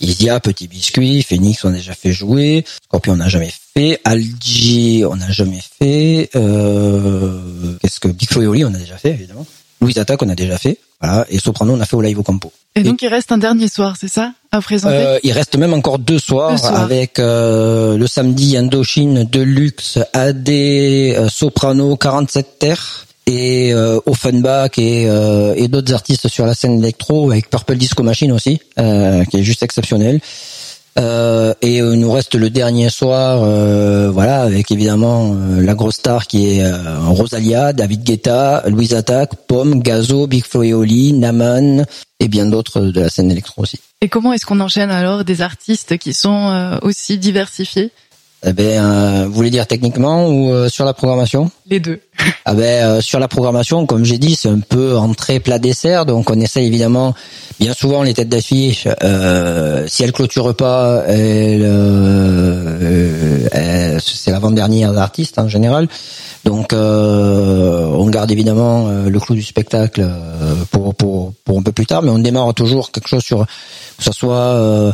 Isia, 0.00 0.38
Petit 0.38 0.68
Biscuit, 0.68 1.22
Phoenix, 1.22 1.64
on 1.64 1.70
a 1.70 1.76
déjà 1.76 1.94
fait 1.94 2.12
jouer. 2.12 2.64
Scorpion, 2.84 3.14
on 3.14 3.16
n'a 3.16 3.28
jamais 3.28 3.50
fait. 3.74 4.00
Algi, 4.04 5.02
on 5.08 5.16
n'a 5.16 5.30
jamais 5.30 5.60
fait. 5.80 6.30
Euh, 6.36 7.40
qu'est-ce 7.80 7.98
que 8.00 8.08
Big 8.08 8.28
Flo 8.30 8.42
et 8.42 8.46
Oli, 8.46 8.64
on 8.64 8.74
a 8.74 8.78
déjà 8.78 8.96
fait, 8.96 9.10
évidemment. 9.10 9.46
Louise 9.80 9.98
Attack, 9.98 10.22
on 10.22 10.28
a 10.28 10.34
déjà 10.34 10.58
fait. 10.58 10.78
Voilà. 11.00 11.26
Et 11.30 11.38
Soprano, 11.38 11.72
on 11.72 11.80
a 11.80 11.86
fait 11.86 11.96
au 11.96 12.02
live 12.02 12.18
au 12.18 12.22
campo. 12.22 12.52
Et 12.76 12.82
donc 12.84 13.02
il 13.02 13.08
reste 13.08 13.32
un 13.32 13.38
dernier 13.38 13.66
soir, 13.66 13.96
c'est 13.98 14.06
ça 14.06 14.32
À 14.52 14.60
présenter 14.60 14.94
Euh, 14.94 15.18
il 15.24 15.32
reste 15.32 15.56
même 15.56 15.72
encore 15.72 15.98
deux 15.98 16.20
soirs, 16.20 16.52
Deux 16.52 16.58
soirs. 16.58 16.78
avec 16.80 17.18
euh, 17.18 17.96
le 17.96 18.06
samedi 18.06 18.56
Indochine, 18.56 19.24
Deluxe, 19.24 19.98
AD, 20.12 21.28
Soprano, 21.28 21.96
47 21.96 22.58
Terres 22.60 23.06
et 23.30 23.72
euh, 23.72 24.00
Offenbach 24.06 24.78
et, 24.78 25.06
euh, 25.08 25.54
et 25.56 25.68
d'autres 25.68 25.94
artistes 25.94 26.28
sur 26.28 26.46
la 26.46 26.54
scène 26.54 26.78
électro 26.78 27.30
avec 27.30 27.48
Purple 27.48 27.76
Disco 27.76 28.02
Machine 28.02 28.32
aussi, 28.32 28.60
euh, 28.78 29.24
qui 29.24 29.38
est 29.38 29.42
juste 29.42 29.62
exceptionnel. 29.62 30.20
Euh, 30.98 31.54
et 31.62 31.80
nous 31.80 32.10
reste 32.10 32.34
le 32.34 32.50
dernier 32.50 32.90
soir, 32.90 33.38
voilà, 34.10 34.42
avec 34.42 34.72
évidemment 34.72 35.36
la 35.56 35.74
grosse 35.74 35.94
star 35.94 36.26
qui 36.26 36.58
est 36.58 36.64
Rosalia, 37.06 37.72
David 37.72 38.02
Guetta, 38.02 38.64
Louise 38.66 38.94
Attack, 38.94 39.30
Pomme, 39.46 39.82
Gazo, 39.82 40.26
Big 40.26 40.44
et 40.62 40.74
Oli, 40.74 41.12
Naman 41.12 41.86
et 42.18 42.28
bien 42.28 42.46
d'autres 42.46 42.80
de 42.80 43.00
la 43.00 43.08
scène 43.08 43.30
électro 43.30 43.62
aussi. 43.62 43.78
Et 44.00 44.08
comment 44.08 44.32
est-ce 44.32 44.44
qu'on 44.44 44.60
enchaîne 44.60 44.90
alors 44.90 45.24
des 45.24 45.42
artistes 45.42 45.96
qui 45.96 46.12
sont 46.12 46.80
aussi 46.82 47.18
diversifiés? 47.18 47.92
Eh 48.42 48.52
ben, 48.54 48.82
euh, 48.82 49.24
vous 49.26 49.32
voulez 49.34 49.50
dire 49.50 49.66
techniquement 49.66 50.26
ou 50.28 50.50
euh, 50.50 50.68
sur 50.70 50.86
la 50.86 50.94
programmation? 50.94 51.50
Les 51.68 51.78
deux. 51.80 52.00
Ah 52.46 52.54
ben, 52.54 52.62
euh, 52.84 53.00
sur 53.00 53.18
la 53.20 53.28
programmation, 53.28 53.86
comme 53.86 54.04
j'ai 54.04 54.18
dit, 54.18 54.34
c'est 54.34 54.48
un 54.48 54.60
peu 54.60 54.96
entrée 54.96 55.40
plat 55.40 55.58
dessert, 55.58 56.04
donc 56.06 56.30
on 56.30 56.40
essaie 56.40 56.64
évidemment, 56.64 57.14
bien 57.60 57.72
souvent 57.74 58.02
les 58.02 58.12
têtes 58.14 58.28
d'affiche, 58.30 58.88
euh, 59.02 59.86
si 59.86 60.02
elles 60.02 60.12
clôturent 60.12 60.54
pas, 60.54 61.02
elles, 61.06 61.62
euh, 61.64 63.48
elles- 63.52 64.00
c'est 64.00 64.30
l'avant-dernière 64.32 64.92
d'artiste 64.92 65.38
en 65.38 65.48
général. 65.48 65.86
Donc 66.44 66.72
euh, 66.72 67.84
on 67.86 68.06
garde 68.08 68.30
évidemment 68.30 68.88
euh, 68.88 69.10
le 69.10 69.20
clou 69.20 69.34
du 69.34 69.42
spectacle 69.42 70.00
euh, 70.02 70.54
pour, 70.70 70.94
pour, 70.94 71.32
pour 71.44 71.58
un 71.58 71.62
peu 71.62 71.72
plus 71.72 71.86
tard, 71.86 72.02
mais 72.02 72.10
on 72.10 72.18
démarre 72.18 72.54
toujours 72.54 72.90
quelque 72.90 73.08
chose 73.08 73.22
sur 73.22 73.44
que 73.98 74.04
ce 74.04 74.12
soit 74.12 74.92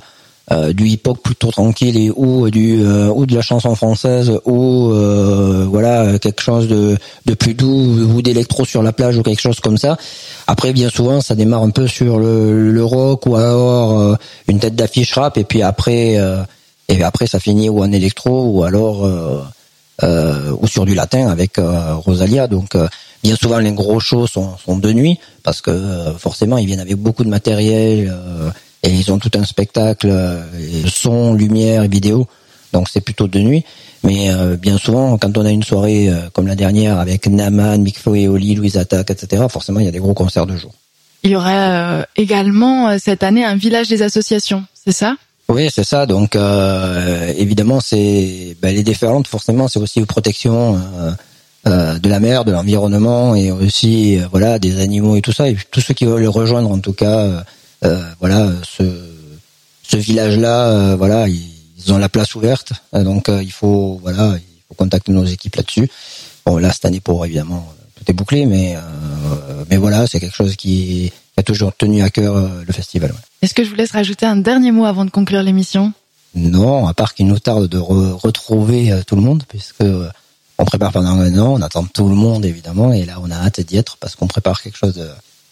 euh, 0.52 0.72
du 0.72 0.86
hip-hop 0.86 1.18
plutôt 1.20 1.50
tranquille 1.50 1.96
et 1.96 2.08
ou 2.14 2.48
du 2.50 2.80
euh, 2.80 3.08
ou 3.08 3.26
de 3.26 3.34
la 3.34 3.42
chanson 3.42 3.74
française 3.74 4.30
ou 4.44 4.90
euh, 4.92 5.66
voilà 5.68 6.20
quelque 6.20 6.40
chose 6.40 6.68
de 6.68 6.96
de 7.24 7.34
plus 7.34 7.54
doux 7.54 8.14
ou 8.14 8.22
d'électro 8.22 8.64
sur 8.64 8.80
la 8.82 8.92
plage 8.92 9.16
ou 9.18 9.24
quelque 9.24 9.40
chose 9.40 9.58
comme 9.58 9.76
ça. 9.76 9.96
Après 10.46 10.72
bien 10.72 10.88
souvent 10.88 11.20
ça 11.20 11.34
démarre 11.34 11.64
un 11.64 11.70
peu 11.70 11.88
sur 11.88 12.20
le, 12.20 12.70
le 12.70 12.84
rock 12.84 13.26
ou 13.26 13.34
alors 13.34 13.98
euh, 13.98 14.14
une 14.46 14.60
tête 14.60 14.76
d'affiche 14.76 15.14
rap 15.14 15.36
et 15.36 15.42
puis 15.42 15.62
après 15.62 16.16
euh, 16.16 16.42
et 16.88 17.02
après 17.02 17.26
ça 17.26 17.40
finit 17.40 17.68
ou 17.68 17.82
en 17.82 17.90
électro 17.90 18.50
ou 18.50 18.62
alors 18.62 19.04
euh, 19.04 20.52
ou 20.60 20.68
sur 20.68 20.84
du 20.84 20.94
latin 20.94 21.26
avec 21.28 21.58
Rosalia. 21.58 22.46
Donc 22.46 22.76
bien 23.24 23.34
souvent 23.34 23.58
les 23.58 23.72
gros 23.72 23.98
shows 23.98 24.28
sont, 24.28 24.56
sont 24.64 24.78
de 24.78 24.92
nuit 24.92 25.18
parce 25.42 25.60
que 25.60 25.72
forcément 26.18 26.58
ils 26.58 26.66
viennent 26.66 26.78
avec 26.78 26.94
beaucoup 26.96 27.24
de 27.24 27.30
matériel 27.30 28.14
euh, 28.14 28.50
et 28.82 28.90
ils 28.90 29.12
ont 29.12 29.18
tout 29.18 29.30
un 29.34 29.44
spectacle, 29.44 30.08
euh, 30.10 30.42
son, 30.86 31.34
lumière 31.34 31.82
et 31.82 31.88
vidéo. 31.88 32.26
Donc 32.72 32.88
c'est 32.92 33.00
plutôt 33.00 33.28
de 33.28 33.38
nuit. 33.38 33.64
Mais 34.02 34.30
euh, 34.30 34.56
bien 34.56 34.78
souvent, 34.78 35.16
quand 35.18 35.36
on 35.36 35.44
a 35.44 35.50
une 35.50 35.62
soirée 35.62 36.08
euh, 36.08 36.28
comme 36.32 36.46
la 36.46 36.54
dernière 36.54 36.98
avec 36.98 37.26
Naman, 37.26 37.78
Big 37.78 37.96
Flo 37.96 38.14
et 38.14 38.28
Oli, 38.28 38.54
Louise 38.54 38.76
Attack, 38.76 39.10
etc., 39.10 39.44
forcément 39.50 39.80
il 39.80 39.86
y 39.86 39.88
a 39.88 39.92
des 39.92 39.98
gros 39.98 40.14
concerts 40.14 40.46
de 40.46 40.56
jour. 40.56 40.72
Il 41.22 41.30
y 41.30 41.36
aurait 41.36 41.54
euh, 41.56 42.02
également 42.16 42.98
cette 42.98 43.22
année 43.22 43.44
un 43.44 43.56
village 43.56 43.88
des 43.88 44.02
associations, 44.02 44.64
c'est 44.74 44.92
ça? 44.92 45.16
Oui, 45.48 45.68
c'est 45.72 45.84
ça. 45.84 46.06
Donc 46.06 46.36
évidemment, 47.36 47.80
c'est 47.80 48.56
ben, 48.60 48.74
les 48.74 48.82
déferlantes. 48.82 49.28
Forcément, 49.28 49.68
c'est 49.68 49.78
aussi 49.78 50.00
une 50.00 50.06
protection 50.06 50.80
de 51.64 52.08
la 52.08 52.18
mer, 52.18 52.44
de 52.44 52.50
l'environnement 52.50 53.36
et 53.36 53.52
aussi 53.52 54.18
voilà 54.32 54.58
des 54.58 54.80
animaux 54.80 55.14
et 55.14 55.22
tout 55.22 55.30
ça. 55.30 55.48
Et 55.48 55.56
tous 55.70 55.80
ceux 55.80 55.94
qui 55.94 56.04
veulent 56.04 56.22
le 56.22 56.28
rejoindre, 56.28 56.68
en 56.68 56.80
tout 56.80 56.92
cas, 56.92 57.44
voilà 58.20 58.50
ce 58.64 58.84
ce 59.88 59.96
village-là, 59.96 60.68
euh, 60.68 60.96
voilà, 60.96 61.28
ils, 61.28 61.48
ils 61.78 61.92
ont 61.92 61.98
la 61.98 62.08
place 62.08 62.34
ouverte. 62.34 62.72
Euh, 62.94 63.04
donc 63.04 63.28
euh, 63.28 63.42
il 63.42 63.52
faut 63.52 63.98
voilà, 64.02 64.34
il 64.36 64.62
faut 64.68 64.74
contacter 64.74 65.12
nos 65.12 65.24
équipes 65.24 65.56
là-dessus. 65.56 65.88
Bon, 66.44 66.58
là 66.58 66.72
cette 66.72 66.84
année 66.84 67.00
pour 67.00 67.24
évidemment 67.24 67.72
tout 67.94 68.04
est 68.08 68.12
bouclé, 68.14 68.46
mais 68.46 68.76
euh, 68.76 69.64
mais 69.70 69.76
voilà, 69.76 70.06
c'est 70.06 70.20
quelque 70.20 70.34
chose 70.34 70.56
qui, 70.56 71.12
a 71.38 71.42
toujours 71.42 71.76
tenu 71.76 72.02
à 72.02 72.08
cœur 72.10 72.34
euh, 72.36 72.64
le 72.66 72.72
festival. 72.72 73.10
ouais. 73.12 73.18
Est-ce 73.42 73.52
que 73.54 73.62
je 73.62 73.68
vous 73.68 73.74
laisse 73.76 73.90
rajouter 73.92 74.24
un 74.26 74.36
dernier 74.36 74.72
mot 74.72 74.86
avant 74.86 75.04
de 75.04 75.10
conclure 75.10 75.42
l'émission? 75.42 75.92
Non, 76.34 76.86
à 76.86 76.94
part 76.94 77.14
qu'il 77.14 77.26
nous 77.26 77.38
tarde 77.38 77.68
de 77.68 77.78
re- 77.78 78.12
retrouver 78.12 78.90
euh, 78.90 79.02
tout 79.06 79.16
le 79.16 79.22
monde, 79.22 79.44
puisque 79.48 79.82
euh, 79.82 80.08
on 80.58 80.64
prépare 80.64 80.92
pendant 80.92 81.10
un 81.10 81.38
an, 81.38 81.52
on 81.54 81.62
attend 81.62 81.84
tout 81.84 82.08
le 82.08 82.14
monde 82.14 82.44
évidemment, 82.46 82.92
et 82.92 83.04
là 83.04 83.18
on 83.22 83.30
a 83.30 83.34
hâte 83.36 83.60
d'y 83.60 83.76
être 83.76 83.98
parce 83.98 84.16
qu'on 84.16 84.26
prépare 84.26 84.62
quelque 84.62 84.78
chose 84.78 84.98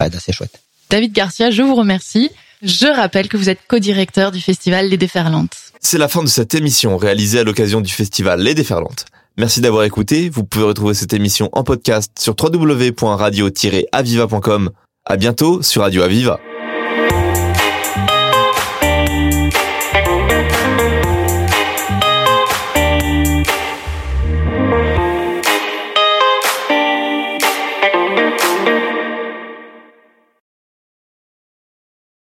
ouais, 0.01 0.11
d'assez 0.11 0.33
chouette. 0.33 0.61
David 0.91 1.13
Garcia, 1.13 1.51
je 1.51 1.63
vous 1.63 1.75
remercie. 1.75 2.31
Je 2.63 2.87
rappelle 2.87 3.27
que 3.29 3.37
vous 3.37 3.51
êtes 3.51 3.59
co-directeur 3.69 4.33
du 4.33 4.41
festival 4.41 4.89
Les 4.89 4.97
Déferlantes. 4.97 5.55
C'est 5.81 5.99
la 5.99 6.09
fin 6.09 6.23
de 6.23 6.29
cette 6.29 6.55
émission 6.55 6.97
réalisée 6.97 7.41
à 7.41 7.45
l'occasion 7.45 7.83
du 7.83 7.93
festival 7.93 8.41
Les 8.41 8.55
Déferlantes. 8.55 9.05
Merci 9.37 9.61
d'avoir 9.61 9.83
écouté. 9.85 10.29
Vous 10.29 10.45
pouvez 10.45 10.65
retrouver 10.65 10.95
cette 10.95 11.13
émission 11.13 11.49
en 11.53 11.65
podcast 11.65 12.13
sur 12.19 12.37
www.radio-aviva.com. 12.41 14.71
À 15.05 15.17
bientôt 15.17 15.61
sur 15.61 15.83
Radio 15.83 16.03
Aviva. 16.03 16.39